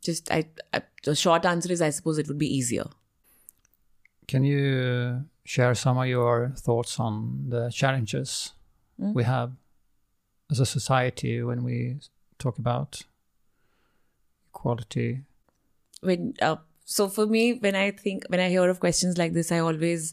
[0.00, 2.86] just I, I, the short answer is I suppose it would be easier.
[4.28, 8.52] Can you share some of your thoughts on the challenges
[9.00, 9.12] mm.
[9.12, 9.52] we have
[10.50, 11.98] as a society when we
[12.38, 13.02] talk about
[14.50, 15.22] equality?
[16.00, 19.52] When uh, so for me, when I think, when I hear of questions like this,
[19.52, 20.12] I always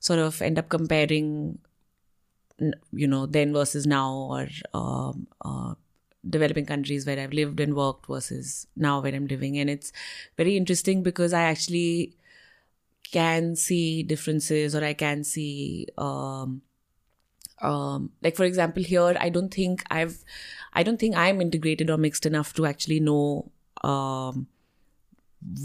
[0.00, 1.58] sort of end up comparing
[2.92, 5.74] you know, then versus now, or um, uh,
[6.28, 9.58] developing countries where I've lived and worked versus now where I'm living.
[9.58, 9.92] And it's
[10.36, 12.16] very interesting because I actually
[13.12, 16.62] can see differences or I can see, um,
[17.60, 20.24] um, like for example, here I don't think I've,
[20.74, 23.50] I don't think I'm integrated or mixed enough to actually know
[23.82, 24.48] um,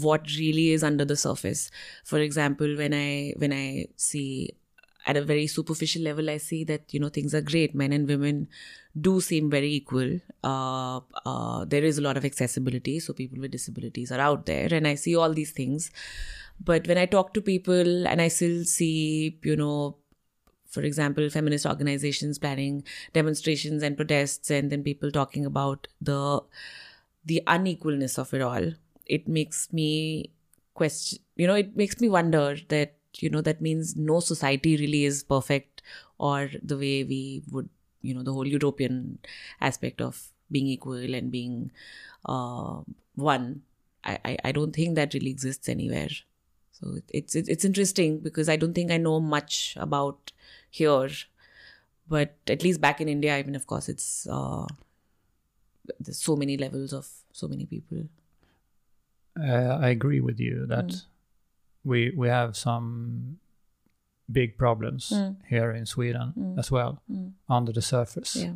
[0.00, 1.70] what really is under the surface.
[2.04, 4.54] For example, when I when I see
[5.06, 7.74] at a very superficial level, I see that you know things are great.
[7.74, 8.48] Men and women
[9.00, 10.20] do seem very equal.
[10.42, 14.68] Uh, uh, there is a lot of accessibility, so people with disabilities are out there,
[14.72, 15.90] and I see all these things.
[16.62, 19.98] But when I talk to people, and I still see, you know,
[20.70, 26.40] for example, feminist organizations planning demonstrations and protests, and then people talking about the
[27.24, 28.72] the unequalness of it all.
[29.06, 30.32] It makes me
[30.74, 31.18] question.
[31.36, 35.22] You know, it makes me wonder that you know that means no society really is
[35.22, 35.82] perfect,
[36.18, 37.68] or the way we would,
[38.02, 39.18] you know, the whole utopian
[39.60, 41.70] aspect of being equal and being
[42.26, 42.80] uh,
[43.14, 43.62] one.
[44.04, 46.10] I, I, I don't think that really exists anywhere.
[46.72, 50.32] So it's, it's it's interesting because I don't think I know much about
[50.70, 51.08] here,
[52.08, 54.66] but at least back in India, I mean, of course, it's uh,
[56.00, 58.08] there's so many levels of so many people.
[59.38, 61.02] Uh, I agree with you that Mm.
[61.84, 63.38] We we have some
[64.26, 65.36] big problems Mm.
[65.50, 66.58] here in Sweden Mm.
[66.58, 67.32] as well Mm.
[67.48, 68.36] under the surface.
[68.42, 68.54] Yeah.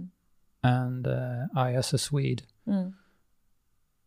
[0.63, 2.95] And uh, I, as a Swede, Mm.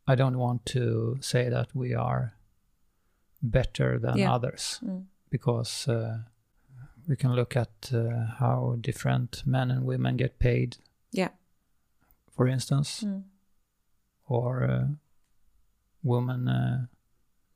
[0.07, 2.34] I don't want to say that we are
[3.41, 4.36] better than Yeah.
[4.36, 5.05] others Mm.
[5.30, 6.17] because uh,
[7.07, 10.78] we can look at uh, how different men and women get paid,
[11.11, 11.30] Yeah.
[12.36, 13.24] for instance, Mm.
[14.28, 14.88] or uh,
[16.03, 16.86] women uh,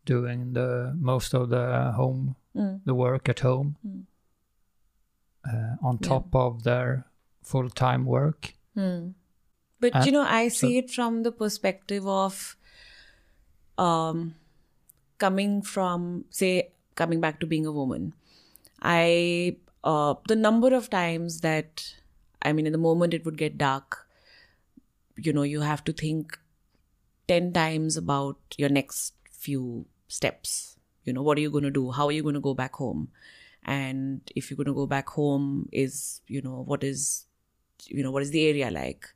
[0.06, 2.82] doing the most of the home, Mm.
[2.86, 4.06] the work at home, Mm.
[5.46, 6.08] uh, on Yeah.
[6.10, 7.06] top of their
[7.44, 8.54] full time work.
[8.74, 9.10] Hmm.
[9.80, 12.56] But And you know, I so- see it from the perspective of
[13.78, 14.36] um,
[15.18, 18.14] coming from, say, coming back to being a woman.
[18.82, 21.84] I uh, the number of times that
[22.42, 24.08] I mean, in the moment it would get dark,
[25.18, 26.40] you know, you have to think
[27.28, 30.78] ten times about your next few steps.
[31.04, 31.92] You know, what are you going to do?
[31.92, 33.10] How are you going to go back home?
[33.64, 37.26] And if you're going to go back home, is you know what is
[37.88, 39.08] you know what is the area like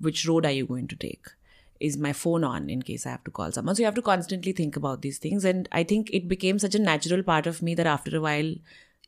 [0.00, 1.26] which road are you going to take
[1.80, 4.02] is my phone on in case i have to call someone so you have to
[4.02, 7.62] constantly think about these things and i think it became such a natural part of
[7.62, 8.54] me that after a while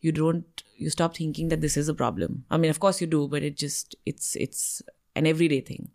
[0.01, 3.07] you don't you stop thinking that this is a problem i mean of course you
[3.07, 4.83] do but it just it's it's
[5.15, 5.89] an everyday thing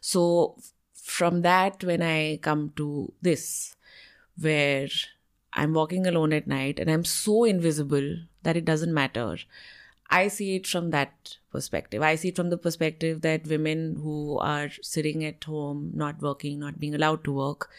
[0.00, 0.56] so
[0.94, 3.76] from that when i come to this
[4.40, 4.88] where
[5.52, 9.36] i'm walking alone at night and i'm so invisible that it doesn't matter
[10.10, 12.02] I see it from that perspective.
[12.02, 16.58] I see it from the perspective that women who are sitting at home, not working,
[16.58, 17.70] not being allowed to work,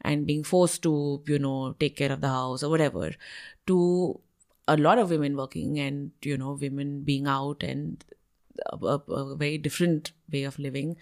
[0.00, 3.12] and being forced to, you know, take care of the house or whatever,
[3.68, 4.20] to
[4.66, 8.04] a lot of women working and, you know, women being out and
[8.72, 10.96] a, a, a very different way of living.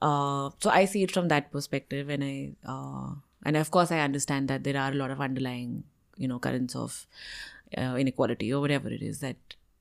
[0.00, 4.00] Uh, so I see it from that perspective, and I, uh, and of course, I
[4.00, 5.84] understand that there are a lot of underlying,
[6.16, 7.06] you know, currents of
[7.76, 9.36] uh, inequality or whatever it is that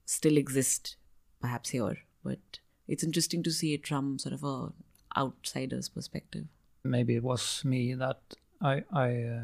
[0.06, 0.96] still exist
[1.42, 1.98] perhaps here.
[2.24, 4.72] But it's interesting to see it from sort of a
[5.18, 6.46] outsider's perspective.
[6.84, 8.20] Maybe it was me that
[8.62, 9.42] I, I uh,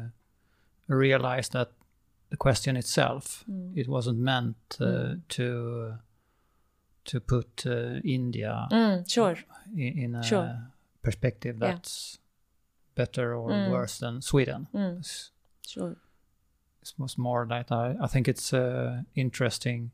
[0.88, 1.70] realized that
[2.30, 3.44] the question itself
[3.74, 5.94] it wasn't meant uh, to
[7.06, 9.36] to put uh, India mm, sure.
[9.74, 10.56] in, in a Sure.
[11.02, 12.19] perspective that's
[12.94, 13.70] better or Mm.
[13.70, 14.66] worse than Sweden.
[14.74, 14.98] Mm.
[14.98, 15.30] It's-
[15.66, 15.96] sure
[16.82, 19.90] It was more that I, I think it's uh, interesting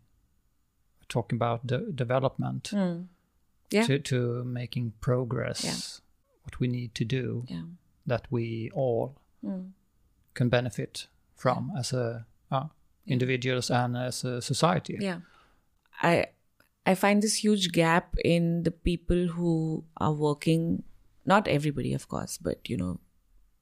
[1.08, 3.06] talking about the development mm.
[3.70, 3.86] Yeah.
[3.86, 5.74] to, to making progress, Yeah.
[6.44, 7.62] what we need to do yeah
[8.08, 9.72] that we all mm.
[10.34, 12.68] can benefit from as a uh,
[13.06, 14.96] individuals and as a society.
[15.00, 15.20] yeah
[16.02, 16.26] i
[16.86, 20.82] i find this huge gap in the people who are working
[21.26, 22.98] not everybody of course but you know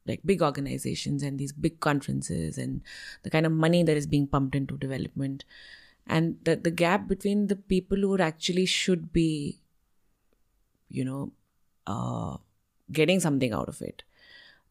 [0.06, 2.82] like big organizations and these big conferences and
[3.22, 5.44] the kind of money that is being pumped into development.
[6.06, 9.60] And the, the gap between the people who actually should be
[10.88, 11.32] you know
[11.86, 12.36] uh,
[12.92, 14.02] getting something out of it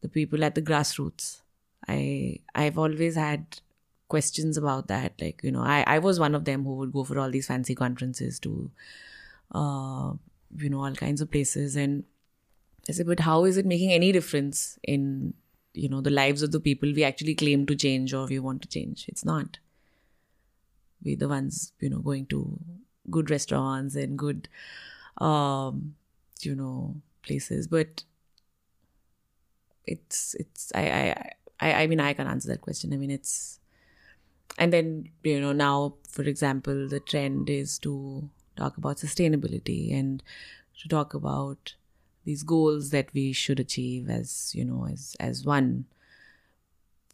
[0.02, 1.42] the people at the grassroots.
[1.88, 3.60] I i've always had
[4.08, 5.14] questions about that.
[5.20, 7.48] Like you know i i was one of them who would go for all these
[7.48, 8.72] fancy conferences to
[9.54, 10.14] uh
[10.58, 11.76] you know all kinds of places.
[11.76, 12.04] And
[12.90, 15.34] i said but how is it making any difference in
[15.74, 18.62] you know the lives of the people we actually claim to change or we want
[18.62, 19.60] to change it's not
[21.04, 22.60] we're the ones you know going to
[23.10, 24.48] good restaurants and good,
[25.18, 25.96] um,
[26.42, 27.68] you know, places.
[27.68, 28.04] But
[29.86, 32.94] it's it's I I I I mean I can answer that question.
[32.94, 33.60] I mean it's
[34.58, 40.22] and then you know now for example the trend is to talk about sustainability and
[40.80, 41.76] to talk about
[42.26, 45.86] these goals that we should achieve as you know as as one.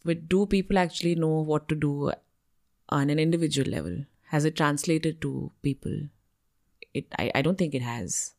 [0.04, 2.12] But do people actually know what to do
[2.88, 4.04] on an individual level?
[4.28, 5.96] Has it translated to people?
[6.94, 8.34] It i, I don't think it has.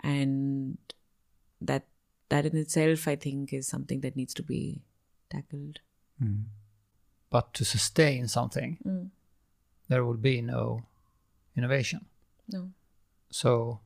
[0.00, 0.78] And
[1.60, 1.84] that
[2.28, 4.82] that in itself i think is something that needs to be
[5.30, 5.80] tackled.
[7.30, 9.10] But to sustain something, Mm.
[9.88, 10.82] there would be no
[11.56, 12.06] innovation.
[12.52, 12.70] no.
[13.30, 13.80] So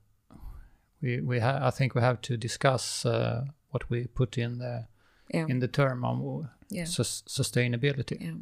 [1.03, 4.87] we we ha- I think we have to discuss uh, what we put in the
[5.35, 5.47] yeah.
[5.49, 6.85] in the term of yeah.
[6.85, 8.21] sus- sustainability.
[8.21, 8.35] yeah.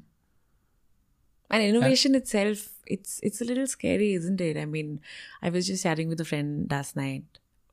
[1.53, 4.57] And innovation itself it's it's a little scary isn't it?
[4.57, 5.01] I mean
[5.43, 7.25] i was just chatting with a friend last night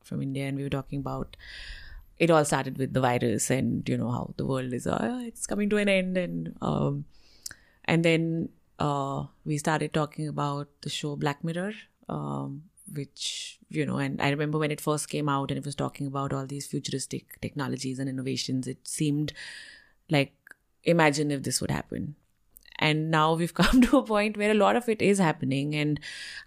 [0.02, 1.36] from india and we were talking about
[2.18, 5.46] it all started with the virus and you know how the world is uh, it's
[5.46, 7.04] coming to an end and um
[7.84, 11.72] and then uh we started talking about the show black mirror
[12.08, 12.62] um
[12.92, 16.06] which you know and i remember when it first came out and it was talking
[16.06, 19.32] about all these futuristic technologies and innovations it seemed
[20.10, 20.32] like
[20.84, 22.16] imagine if this would happen.
[22.78, 25.74] And now we've come to a point where a lot of it is happening.
[25.74, 26.00] And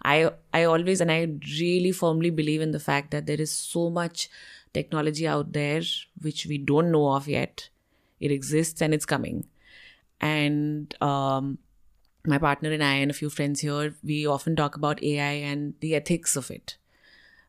[0.04, 1.28] i i always and i
[1.60, 4.30] really firmly believe in the fact that there is so much
[4.74, 5.82] technology out there
[6.22, 7.70] which we don't know of yet.
[8.20, 9.46] It exists and it's coming.
[10.20, 11.58] And um
[12.26, 15.74] my partner and i and a few friends here we often talk about ai and
[15.80, 16.78] the ethics of it.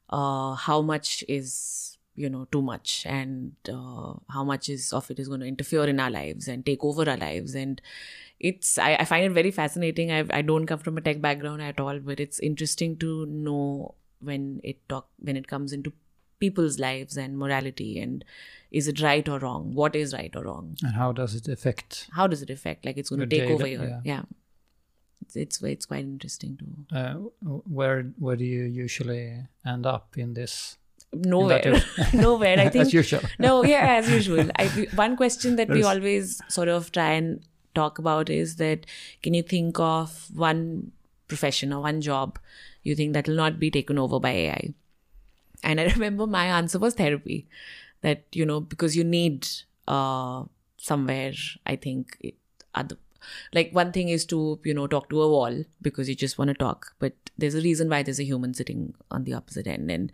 [0.09, 5.19] Uh how much is you know too much and uh, how much is of it
[5.19, 7.55] is going to interfere in our lives and take over our lives.
[7.55, 7.81] And
[8.39, 10.13] it's I, I find it very fascinating.
[10.13, 13.95] I, I don't come from a tech background at all but it's interesting to know
[14.21, 15.93] when it talk when it comes into
[16.39, 18.25] people's lives and morality and
[18.71, 19.75] is it right or wrong?
[19.75, 20.77] What is right or wrong?
[20.83, 22.09] And how does it affect?
[22.13, 22.85] how does it affect?
[22.85, 24.01] Like it's going to take over your yeah.
[24.05, 24.23] yeah,
[25.23, 27.15] It's, it's it's quite interesting to Uh,
[27.79, 30.77] where where do you usually end up in this?
[31.15, 31.83] nowhere.
[32.15, 32.59] nowhere.
[32.59, 33.21] I think as usual.
[33.39, 34.51] no yeah as usual.
[34.59, 37.41] I, one question that we always sort of try and
[37.75, 38.87] talk about is that
[39.23, 40.93] can you think of one
[41.29, 42.39] profession or one job
[42.83, 44.75] you think that will not be taken over by ai
[45.65, 47.47] and i remember my answer was therapy.
[48.03, 49.47] That you know because you need
[49.89, 50.45] uh
[50.77, 51.33] somewhere
[51.65, 52.35] i think it,
[52.75, 52.97] other
[53.55, 56.49] like one thing is to you know talk to a wall because you just want
[56.49, 59.91] to talk but there's a reason why there's a human sitting on the opposite end
[59.91, 60.13] and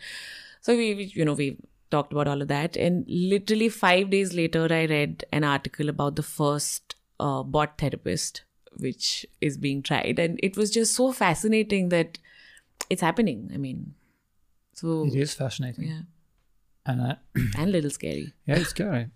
[0.60, 1.56] so we, we you know we
[1.90, 6.16] talked about all of that and literally 5 days later i read an article about
[6.16, 8.42] the first uh, bot therapist
[8.76, 12.18] which is being tried and it was just so fascinating that
[12.90, 13.94] it's happening i mean
[14.74, 16.02] so It is fascinating, yeah.
[16.86, 17.14] And uh,
[17.56, 18.32] and a little scary.
[18.46, 19.06] Yeah, it's scary.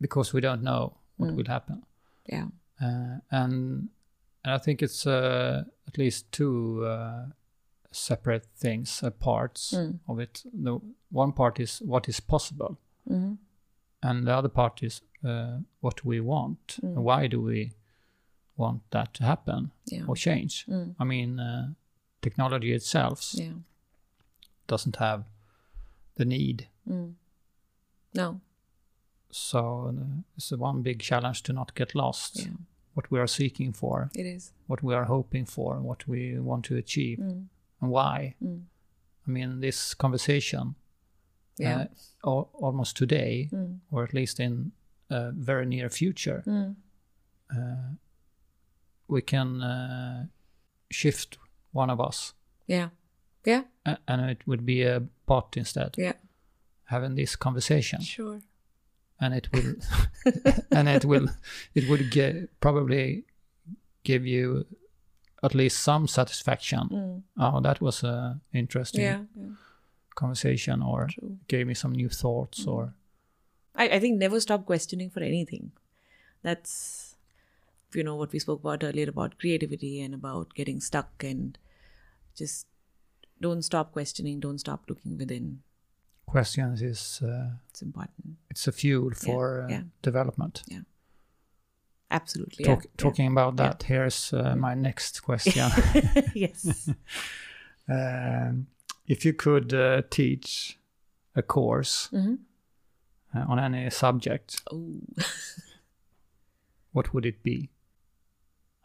[0.00, 1.36] Because we don't know what Mm.
[1.36, 1.82] will happen.
[2.32, 2.48] Yeah
[2.82, 3.88] Uh, and
[4.44, 7.26] and I think it's uh, at least two uh,
[7.90, 9.98] separate things, uh, parts Mm.
[10.06, 10.44] of it.
[10.64, 10.78] The
[11.10, 12.76] one part is what is possible,
[13.08, 13.34] hmm
[14.02, 16.78] and the other part is uh, what we want.
[16.82, 16.94] Mm.
[17.04, 17.72] Why do we
[18.56, 20.64] want that to happen yeah or change?
[20.68, 20.94] Mm.
[21.00, 21.72] I mean, uh,
[22.20, 23.52] technology itself yeah
[24.68, 25.24] doesn't have
[26.16, 26.68] the need.
[26.88, 27.14] mm.
[28.14, 28.40] no
[29.30, 32.36] So uh, it's one big challenge to not get lost.
[32.40, 32.52] yeah
[32.94, 36.64] What we are seeking for, it is what we are hoping for, what we want
[36.64, 37.46] to achieve, mm.
[37.80, 38.34] and why.
[38.40, 38.62] Mm.
[39.26, 40.74] I mean, this conversation,
[41.58, 41.86] yeah
[42.24, 43.78] uh, al- almost today, mm.
[43.90, 44.72] or at least in
[45.10, 46.74] a very near future, Mm.
[47.50, 47.96] uh,
[49.08, 50.26] we can uh,
[50.90, 51.38] shift
[51.74, 52.34] one of us,
[52.66, 52.88] yeah
[53.46, 56.14] yeah a- and it would be a bot instead, yeah
[56.84, 58.40] having this conversation, sure
[59.20, 59.74] and it will,
[60.70, 61.28] and it will,
[61.74, 63.24] it would ge- probably
[64.04, 64.66] give you
[65.42, 66.88] at least some satisfaction.
[66.90, 67.22] mm.
[67.38, 69.48] Oh, that was a interesting yeah, yeah
[70.14, 72.72] conversation, or true gave me some new thoughts, Mm.
[72.72, 72.94] or
[73.74, 75.72] I, I think never stop questioning for anything.
[76.42, 77.16] That's
[77.94, 81.58] you know what we spoke about earlier about creativity and about getting stuck and
[82.34, 82.66] just
[83.40, 85.62] don't stop questioning, don't stop looking within.
[86.26, 88.38] questions is uh, It's important.
[88.48, 89.82] it's a fuel for uh, yeah.
[90.00, 90.62] development.
[92.10, 92.64] Absolutely.
[92.64, 93.68] Talk, yeah, talking about yeah.
[93.68, 95.70] that, here's uh, my next question.
[96.34, 96.88] yes.
[97.90, 98.68] um,
[99.06, 100.78] if you could uh, teach
[101.34, 102.36] a course hmm
[103.34, 105.02] uh, on any subject, Oh.
[106.92, 107.68] what would it be?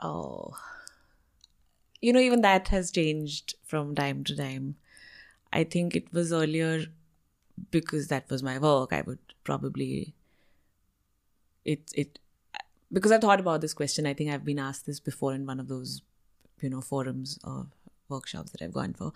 [0.04, 0.58] Oh.
[2.02, 4.76] you know, even that has changed from time to time.
[5.54, 6.88] I think it was earlier
[7.70, 8.94] because that was my work.
[8.94, 10.14] I would probably
[11.66, 12.20] it it
[12.92, 14.06] because I've thought about this question.
[14.06, 16.02] I think I've been asked this before in one of those
[16.62, 17.68] you know forums or
[18.10, 19.14] workshops that I've gone for.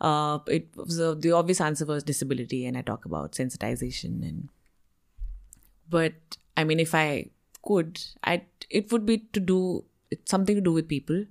[0.00, 4.48] Uh, it was uh, the obvious answer was disability, and I talk about sensitization and.
[5.88, 6.14] But
[6.56, 7.30] I mean, if I
[7.62, 9.84] could, I it would be to do
[10.24, 11.24] something to do with people,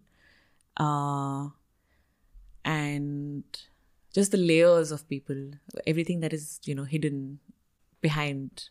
[0.78, 1.48] uh,
[2.64, 3.44] and
[4.14, 5.52] just the layers of people,
[5.88, 7.40] everything that is you know hidden
[8.02, 8.70] behind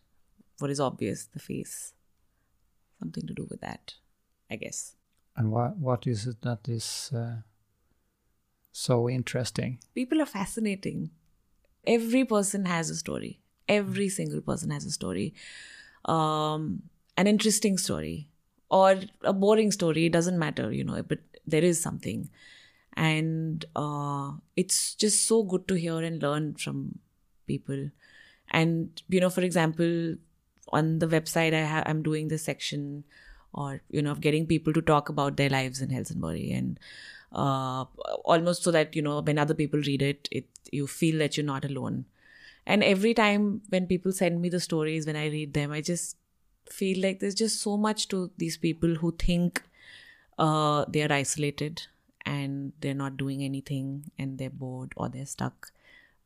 [0.59, 1.93] what is obvious, the face,
[2.99, 3.95] something to do with that,
[4.51, 4.95] I guess.
[5.37, 7.37] And what what is it that is uh,
[8.71, 9.79] so interesting?
[9.95, 11.11] People are fascinating.
[11.87, 13.41] Every person has a story.
[13.69, 15.35] Every single person has a story.
[16.05, 16.83] Um,
[17.17, 18.29] an interesting story
[18.71, 20.07] or a boring story.
[20.07, 22.31] It doesn't matter, you know, but there is something.
[22.95, 26.99] And uh, it's just so good to hear and learn from
[27.47, 27.91] people.
[28.51, 30.17] And, you know, for example,
[30.69, 33.05] on the website, I ha- I'm doing this section
[33.55, 36.81] or you know of getting people to talk about their lives in Helsingborg and
[37.33, 37.85] uh,
[38.25, 41.47] almost so that you know when other people read it, it you feel that you're
[41.47, 42.07] not alone.
[42.67, 46.17] And every time when people send me the stories, when I read them, I just
[46.71, 49.63] feel like there's just so much to these people who think
[50.39, 51.83] uh, they are isolated
[52.25, 55.73] and they're not doing anything and they're bored or they're stuck.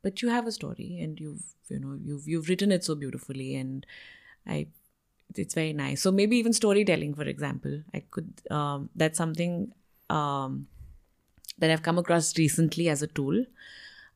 [0.03, 3.57] But you have a story and you've you know you've you've written it so beautifully
[3.57, 3.85] and
[4.47, 4.69] I
[5.35, 6.03] it's very nice.
[6.03, 9.73] So maybe even storytelling, for example, I could um, that's something
[10.09, 10.69] um,
[11.59, 13.45] that I've come across recently as a tool.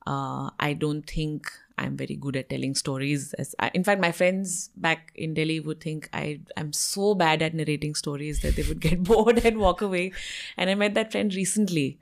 [0.07, 1.51] Uh, I don't think
[1.81, 3.33] I'm very good at telling stories.
[3.35, 7.15] As I, in fact, my friends back in Delhi would think I I am so
[7.15, 10.13] bad at narrating stories that they would get bored and walk away.
[10.57, 11.99] And I met that friend recently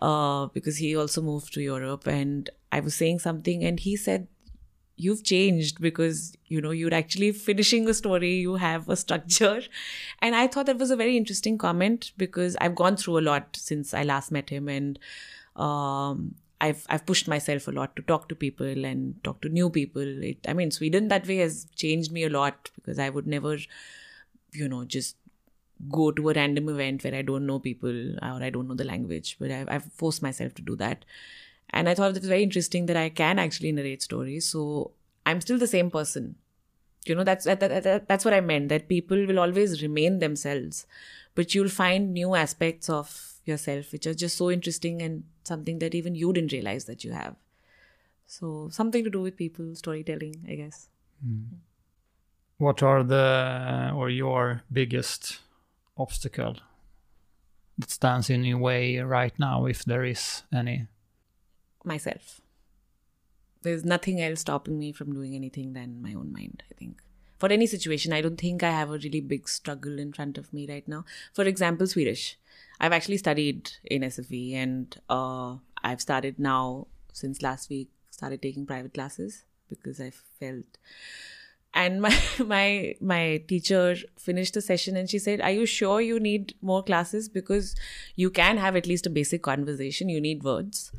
[0.00, 4.26] uh, because he also moved to Europe, and I was saying something, and he said
[4.96, 9.62] you've changed because you know you're actually finishing a story you have a structure
[10.20, 13.56] and i thought that was a very interesting comment because i've gone through a lot
[13.56, 14.98] since i last met him and
[15.56, 19.70] um, I've I've pushed myself a lot to talk to people and talk to new
[19.70, 20.02] people.
[20.02, 23.56] It, I mean, Sweden that way has changed me a lot because I would never,
[24.52, 25.16] you know, just
[25.88, 28.84] go to a random event where I don't know people or I don't know the
[28.84, 29.36] language.
[29.40, 31.04] But I've, I've forced myself to do that,
[31.70, 34.46] and I thought it was very interesting that I can actually narrate stories.
[34.46, 34.92] So
[35.24, 36.36] I'm still the same person.
[37.06, 38.68] You know, that's that, that, that, that's what I meant.
[38.68, 40.86] That people will always remain themselves,
[41.34, 45.94] but you'll find new aspects of yourself which are just so interesting and something that
[45.94, 47.34] even you didn't realize that you have.
[48.26, 50.88] So something to do with people, storytelling, I guess.
[51.26, 51.58] Mm.
[52.58, 55.40] What are the or your biggest
[55.96, 56.56] obstacle
[57.78, 60.86] that stands in your way right now, if there is any?
[61.84, 62.40] myself.
[63.62, 67.02] There's nothing else stopping me from doing anything than my own mind, I think.
[67.40, 70.52] For any situation, I don't think I have a really big struggle in front of
[70.52, 71.04] me right now.
[71.32, 72.38] For example, Swedish.
[72.78, 78.66] I've actually studied in SFI and uh, I've started now, since last week, started taking
[78.66, 80.78] private classes because I felt
[81.72, 86.18] and my my my teacher finished the session and she said are you sure you
[86.18, 87.76] need more classes because
[88.16, 90.90] you can have at least a basic conversation you need words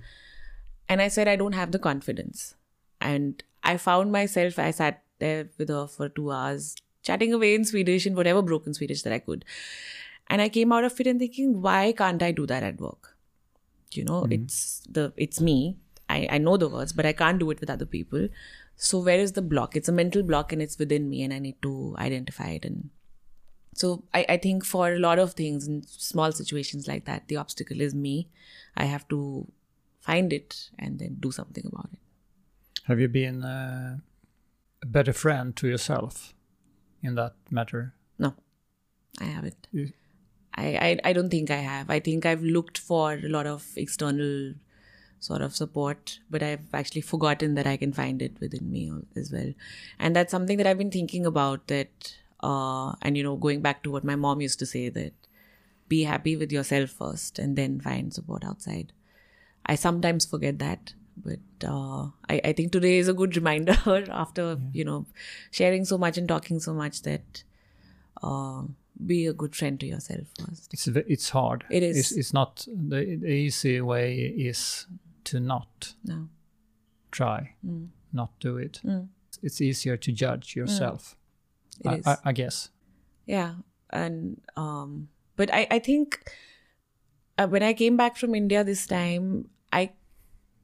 [0.92, 2.56] and I said, I don't have the confidence.
[3.00, 7.66] And I found myself, I sat there with her for two hours, chatting away in
[7.66, 9.46] Swedish, in whatever broken Swedish that I could.
[10.28, 13.16] And I came out of it and thinking, why can't I do that at work?
[13.92, 14.44] You know, mm-hmm.
[14.44, 15.78] it's the it's me.
[16.10, 18.28] I, I know the words, but I can't do it with other people.
[18.76, 19.76] So where is the block?
[19.76, 22.90] It's a mental block and it's within me and I need to identify it and
[23.74, 27.38] so I, I think for a lot of things in small situations like that, the
[27.38, 28.28] obstacle is me.
[28.76, 29.48] I have to
[30.02, 32.00] find it and then do something about it.
[32.86, 34.00] Have you been uh,
[34.82, 36.34] a better friend to yourself
[37.02, 37.94] in that matter?
[38.18, 38.36] No,
[39.20, 39.68] I haven't.
[40.54, 41.90] I, I, I don't think I have.
[41.90, 44.54] I think I've looked for a lot of external
[45.20, 49.32] sort of support, but I've actually forgotten that I can find it within me as
[49.32, 49.54] well.
[50.00, 53.84] And that's something that I've been thinking about that, uh, and you know, going back
[53.84, 55.14] to what my mom used to say that
[55.88, 58.94] be happy with yourself first and then find support outside.
[59.66, 60.94] I sometimes forget that.
[61.18, 63.78] But uh, I, I think today is a good reminder
[64.12, 64.70] after, yeah.
[64.74, 65.06] you know,
[65.52, 67.44] sharing so much and talking so much that
[68.24, 68.64] uh,
[69.06, 70.74] be a good friend to yourself first.
[70.74, 71.64] It's it's hard.
[71.70, 71.98] It is.
[71.98, 74.88] It's, it's not the, the, easy way is
[75.26, 76.30] to not no.
[77.12, 77.88] try, mm.
[78.14, 78.82] not do it.
[78.86, 79.08] Mm.
[79.42, 81.16] It's easier to judge yourself.
[81.84, 82.02] Mm.
[82.06, 82.70] I, I, I, guess.
[83.26, 83.56] Yeah,
[83.90, 86.20] and um, but I I think
[87.38, 89.50] uh, when I came back from India this time,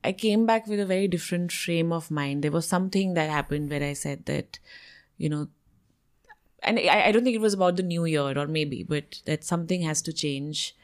[0.07, 2.43] I came back with a very different frame of mind.
[2.43, 4.59] There was something that happened where I said that,
[5.17, 5.47] you know,
[6.63, 9.43] and I, I don't think it was about the new year or maybe, but that
[9.43, 10.75] something has to change.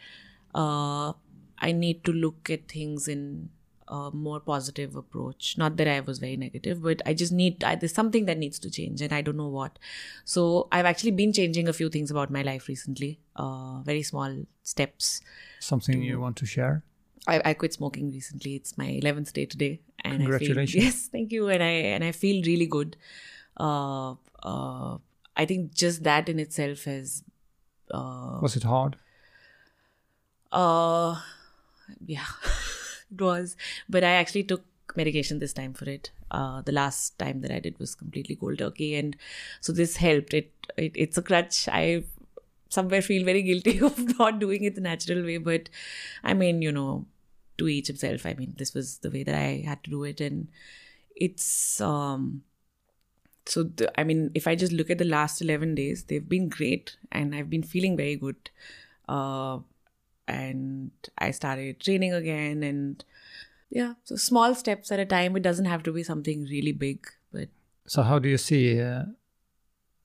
[0.54, 1.14] Uh,
[1.58, 3.50] I need to look at things in
[3.88, 5.58] a more positive approach.
[5.58, 8.60] Not that I was very negative, but I just need, I, there's something that needs
[8.60, 9.80] to change and I don't know what.
[10.26, 14.45] So I've actually been changing a few things about my life recently, uh, very small
[14.64, 15.22] steps.
[15.60, 16.84] Something you want to share?
[17.28, 18.56] I, I quit smoking recently.
[18.56, 19.80] It's my 11th day today.
[20.04, 20.76] And Congratulations.
[20.76, 21.48] I feel, yes, thank you.
[21.50, 22.98] And I, and I feel really good.
[23.58, 24.98] Uh, uh,
[25.36, 27.24] I think just that in itself has,
[27.91, 28.98] uh, Was it hard?
[30.52, 31.20] uh,
[32.06, 32.26] yeah,
[33.12, 33.56] it was.
[33.90, 34.64] But I actually took
[34.95, 36.12] medication this time for it.
[36.32, 39.16] Uh, the last time that I did was completely cold turkey, and
[39.62, 40.34] so this helped.
[40.34, 41.68] It, it it's a crutch.
[41.68, 42.04] I
[42.70, 45.70] somewhere feel very guilty of not doing it the natural way, but
[46.24, 47.06] I mean, you know,
[47.57, 48.25] to each himself.
[48.25, 50.47] I mean, this was the way that I had to do it, and
[51.15, 52.43] it's um.
[53.45, 56.47] So the, I mean, if I just look at the last eleven days, they've been
[56.49, 58.49] great, and I've been feeling very good.
[59.07, 59.59] Uh,
[60.27, 63.03] and I started training again and
[63.69, 65.35] yeah, so small steps at a time.
[65.35, 67.49] It doesn't have to be something really big, but
[67.88, 69.03] So how do you see uh,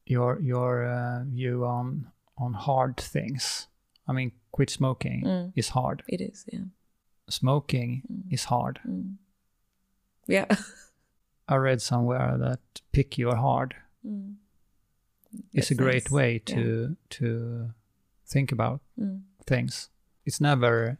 [0.06, 3.68] your your uh, view on on hard things?
[4.08, 5.52] I mean, quit smoking Mm.
[5.54, 6.02] is hard.
[6.08, 6.64] it is, yeah.
[7.28, 8.32] Smoking Mm.
[8.32, 8.80] is hard.
[8.86, 9.16] Mm.
[10.28, 10.46] Yeah.
[11.48, 12.60] I read somewhere that
[12.92, 13.74] pick your hard
[14.06, 14.36] Mm.
[15.52, 16.10] is a great nice.
[16.12, 17.70] way to to
[18.26, 19.22] think about Mm.
[19.46, 19.90] things.
[20.24, 20.98] It's never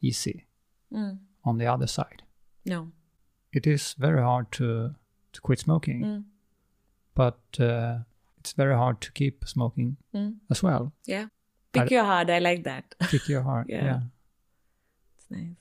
[0.00, 0.46] easy
[0.92, 1.18] Mm.
[1.44, 2.22] on the other side.
[2.64, 2.92] No.
[3.52, 4.94] It is very hard to
[5.32, 6.24] to quit smoking, Mm.
[7.14, 7.98] but uh,
[8.38, 9.96] it's very hard to keep smoking
[10.50, 10.92] as well.
[11.08, 11.28] Yeah.
[11.72, 12.30] Pick I- your heart.
[12.30, 12.94] I like that.
[13.10, 13.66] Pick your heart.
[13.72, 13.84] Yeah.
[13.84, 14.00] yeah.
[15.30, 15.56] Nice.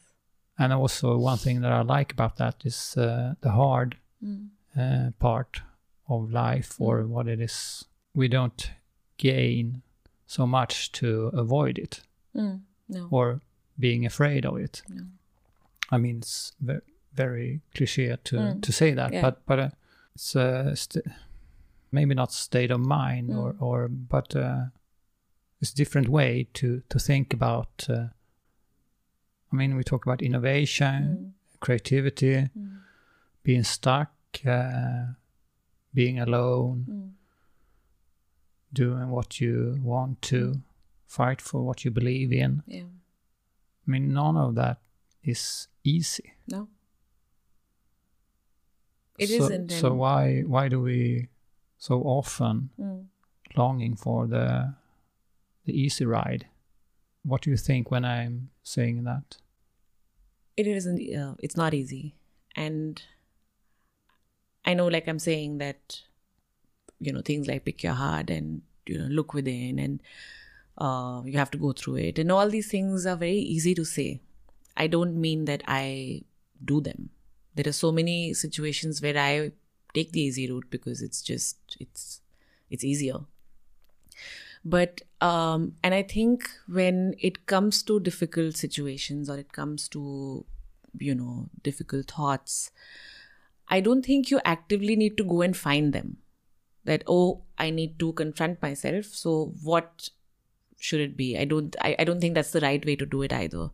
[0.57, 4.49] And also one thing that I like about that is uh, the hard Mm.
[4.77, 5.61] uh, part
[6.09, 7.85] of life or what it is.
[8.13, 8.71] We don't
[9.17, 9.81] gain
[10.27, 12.01] so much to avoid it
[12.35, 12.59] Mm.
[12.89, 13.07] No.
[13.11, 13.39] or
[13.77, 14.81] being afraid of it.
[14.89, 15.03] No.
[15.91, 16.81] I mean, it's very,
[17.13, 18.61] very cliche to, Mm.
[18.61, 19.21] to say that, Yeah.
[19.21, 19.69] but but uh,
[20.15, 21.05] it's uh, st-
[21.91, 23.37] maybe not state of mind Mm.
[23.37, 24.65] or or but uh,
[25.61, 27.87] it's a different way to to think about.
[29.51, 31.59] I mean, we talk about innovation, Mm.
[31.59, 32.81] creativity, Mm.
[33.43, 34.11] being stuck,
[34.45, 35.13] uh,
[35.93, 37.11] being alone, Mm.
[38.71, 40.61] doing what you want to,
[41.07, 42.61] fight for what you believe in.
[42.67, 42.83] Yeah.
[43.87, 44.77] I mean, none of that
[45.23, 46.33] is easy.
[46.47, 46.69] No.
[49.17, 51.27] It so, not So why why do we
[51.77, 53.07] so often Mm.
[53.55, 54.75] longing for the
[55.65, 56.45] the easy ride?
[57.23, 59.37] What do you think when I'm saying that?
[60.59, 62.15] it isn't uh, it's not easy.
[62.55, 63.01] And
[64.65, 66.01] i know like i'm saying that
[66.99, 70.01] you know things like pick your heart and you know look within and
[70.77, 72.19] uh, you have to go through it.
[72.19, 74.21] And all these things are very easy to say.
[74.77, 76.21] I don't mean that i
[76.63, 77.09] do them.
[77.55, 79.51] There are so many situations where i
[79.93, 82.21] take the easy route because it's just it's
[82.69, 83.19] it's easier.
[84.65, 90.45] But um and i think when it comes to difficult situations or it comes to
[90.97, 92.71] you know difficult thoughts
[93.67, 96.17] i don't think you actively need to go and find them.
[96.85, 99.05] That oh i need to confront myself.
[99.05, 100.09] So what
[100.77, 101.37] should it be?
[101.37, 103.69] I don't I, I don't think that's the right way to do it either.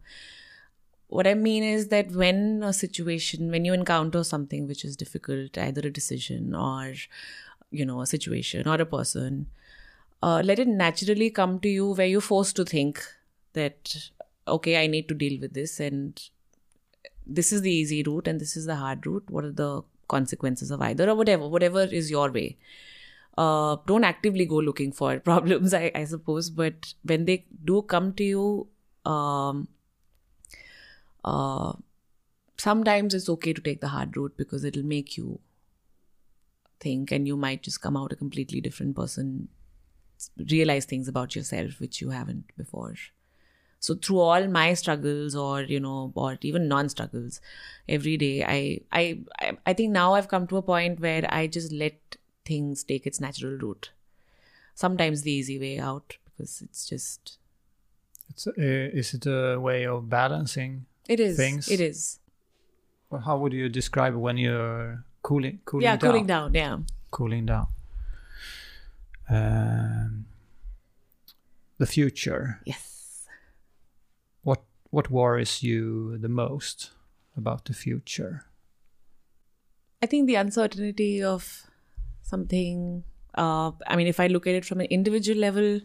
[1.07, 5.57] What i mean is that when a situation when you encounter something which is difficult
[5.57, 6.93] either a decision or
[7.71, 9.47] you know a situation or a person
[10.25, 13.03] uh, let it naturally come to you where you're forced to think
[13.59, 13.95] that
[14.55, 16.29] okay i need to deal with this and
[17.25, 19.23] this is the easy route and this is the hard route.
[19.29, 22.57] What are the consequences of either or whatever whatever is your way.
[23.37, 28.13] Uh, don't actively go looking for problems I, I suppose but when they do come
[28.13, 28.67] to you
[29.05, 29.67] um,
[31.25, 31.73] uh,
[32.57, 35.39] sometimes it's okay to take the hard route because it'll make you
[36.79, 39.49] think and you might just come out a completely different person
[40.51, 42.95] realize things about yourself which you haven't before
[43.79, 47.39] so through all my struggles or you know or even non struggles
[47.87, 51.45] every day I, I i i think now i've come to a point where i
[51.47, 53.91] just let things take its natural route
[54.73, 57.37] sometimes the easy way out because it's just
[58.29, 58.53] It's, uh,
[59.01, 60.85] is it a way of balancing?
[61.07, 61.67] it is Things.
[61.69, 62.19] it is
[63.11, 66.09] Or how would you describe when you're cooling, cooling yeah down?
[66.11, 66.77] cooling down yeah
[67.11, 67.67] Cooling down.
[69.29, 70.25] Um,
[71.77, 72.61] the future.
[72.65, 73.27] yes
[74.43, 76.91] What what worries you the most
[77.35, 78.45] about the future?
[80.01, 81.63] I think the uncertainty of
[82.21, 83.03] something.
[83.33, 85.81] Uh, I mean, if I look at it from an individual level,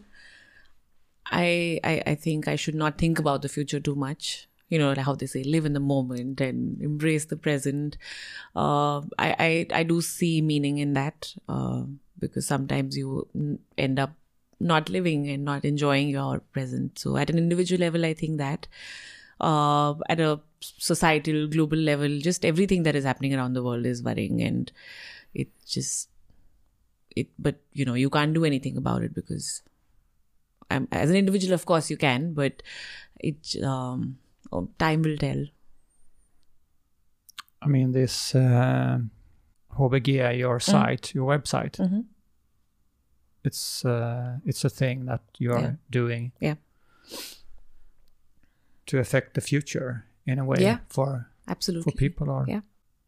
[1.25, 4.47] I, I I think I should not think about the future too much.
[4.69, 7.97] You know how they say, live in the moment and embrace the present.
[8.55, 11.83] Uh, I, I I do see meaning in that uh,
[12.21, 13.27] because sometimes you
[13.77, 14.13] end up
[14.59, 16.99] not living and not enjoying your present.
[16.99, 18.67] So at an individual level, I think that
[19.39, 24.03] uh, at a societal, global level, just everything that is happening around the world is
[24.03, 24.71] worrying, and
[25.33, 26.09] it just
[27.15, 27.27] it.
[27.39, 29.63] But you know, you can't do anything about it because
[30.69, 32.63] I'm, as an individual, of course, you can, but
[33.19, 34.17] it um,
[34.51, 35.45] oh, time will tell.
[37.61, 38.99] I mean, this uh,
[39.77, 42.05] your site, your website, Mhm.
[43.43, 45.75] It's uh, it's a thing that you are Yeah.
[45.89, 46.55] doing Yeah.
[48.85, 50.79] to affect the future in a way Yeah.
[50.89, 51.91] for Absolutely.
[51.91, 52.61] for people or Yeah.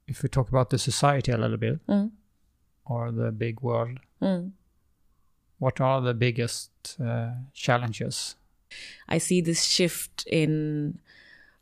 [0.07, 2.11] if we talk about the society a little bit Mm.
[2.85, 4.51] or the big world Mm.
[5.59, 8.35] what are the biggest uh, challenges
[9.07, 10.99] I see this shift in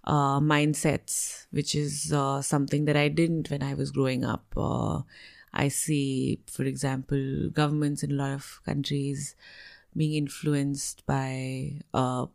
[0.06, 4.46] uh, mindsets, which is uh, something that I didn't when I was growing up.
[4.58, 5.02] Uh,
[5.54, 9.36] I see, for example, governments in a lot of countries
[9.96, 12.28] being influenced by, uh,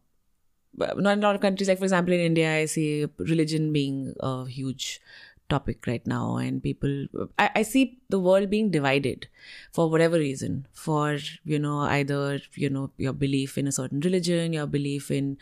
[0.76, 4.14] not in a lot of countries, like for example in India, I see religion being
[4.20, 5.01] a huge
[5.48, 7.06] topic right now, and people,
[7.38, 9.28] I, I see the world being divided
[9.72, 14.52] for whatever reason for you know either you know your belief in a certain religion
[14.52, 15.38] your belief in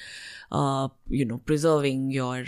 [0.52, 2.44] uh you know preserving your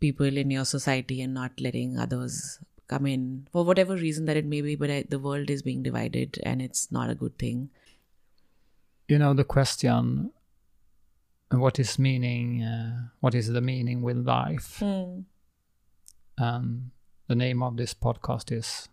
[0.00, 2.58] people in your society and not letting others
[2.90, 5.82] come in for whatever reason that it may be but I, the world is being
[5.82, 7.70] divided and it's not a good thing.
[9.08, 10.30] You know the question
[11.50, 14.82] what is meaning uh, what is the meaning with life?
[16.38, 16.90] And
[17.26, 18.88] the name of this podcast is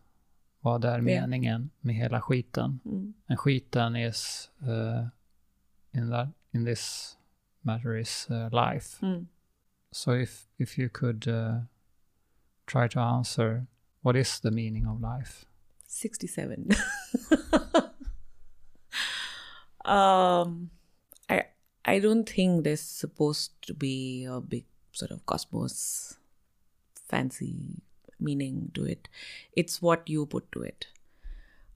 [0.62, 2.80] vad är meningen med hela skiten?
[2.86, 3.14] Mm.
[3.28, 5.08] and skiten is uh,
[5.94, 7.16] in that in this
[7.64, 9.02] matter is uh, life.
[9.02, 9.28] Mm.
[9.92, 11.60] so if if you could uh,
[12.66, 13.68] try to answer
[14.02, 15.46] what is the meaning of life?
[15.90, 16.70] 67
[19.86, 20.70] um
[21.30, 21.46] i
[21.86, 26.18] i don't think there's supposed to be a big sort of cosmos
[27.08, 27.82] fancy
[28.20, 29.08] meaning to it.
[29.56, 30.88] It's what you put to it.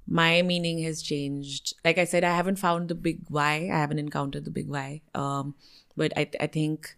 [0.07, 1.73] My meaning has changed.
[1.85, 3.69] Like i said i haven't found the big why.
[3.71, 5.01] I haven't encountered the big why.
[5.13, 5.55] Um
[5.95, 6.95] but i i think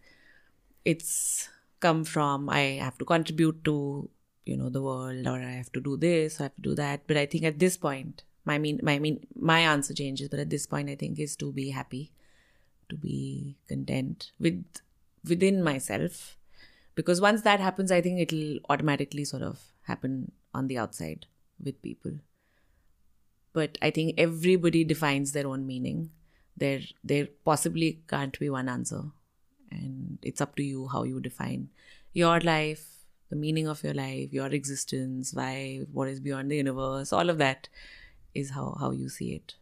[0.86, 4.10] it's come from i have to contribute to
[4.46, 7.02] you know the world or i have to do this i have to do that.
[7.08, 10.50] But i think at this point my mean my mean my answer changes but at
[10.50, 12.12] this point i think is to be happy
[12.90, 14.64] to be content with
[15.28, 16.38] within myself.
[16.96, 21.26] Because once that happens i think it'll automatically sort of happen on the outside
[21.64, 22.20] with people.
[23.54, 26.12] But i think everybody defines their own meaning.
[26.56, 29.04] There there possibly can't be one answer.
[29.72, 31.70] And it's up to you how you define
[32.14, 32.93] your life
[33.34, 37.40] the meaning of your life your existence why what is beyond the universe all of
[37.40, 37.70] that
[38.42, 39.56] is how how you see it.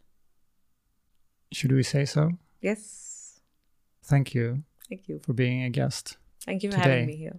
[1.52, 2.30] Should we say so?
[2.60, 3.40] Yes.
[4.04, 5.20] Thank you thank you.
[5.24, 6.90] for being a guest thank you for Today.
[6.90, 7.38] having me here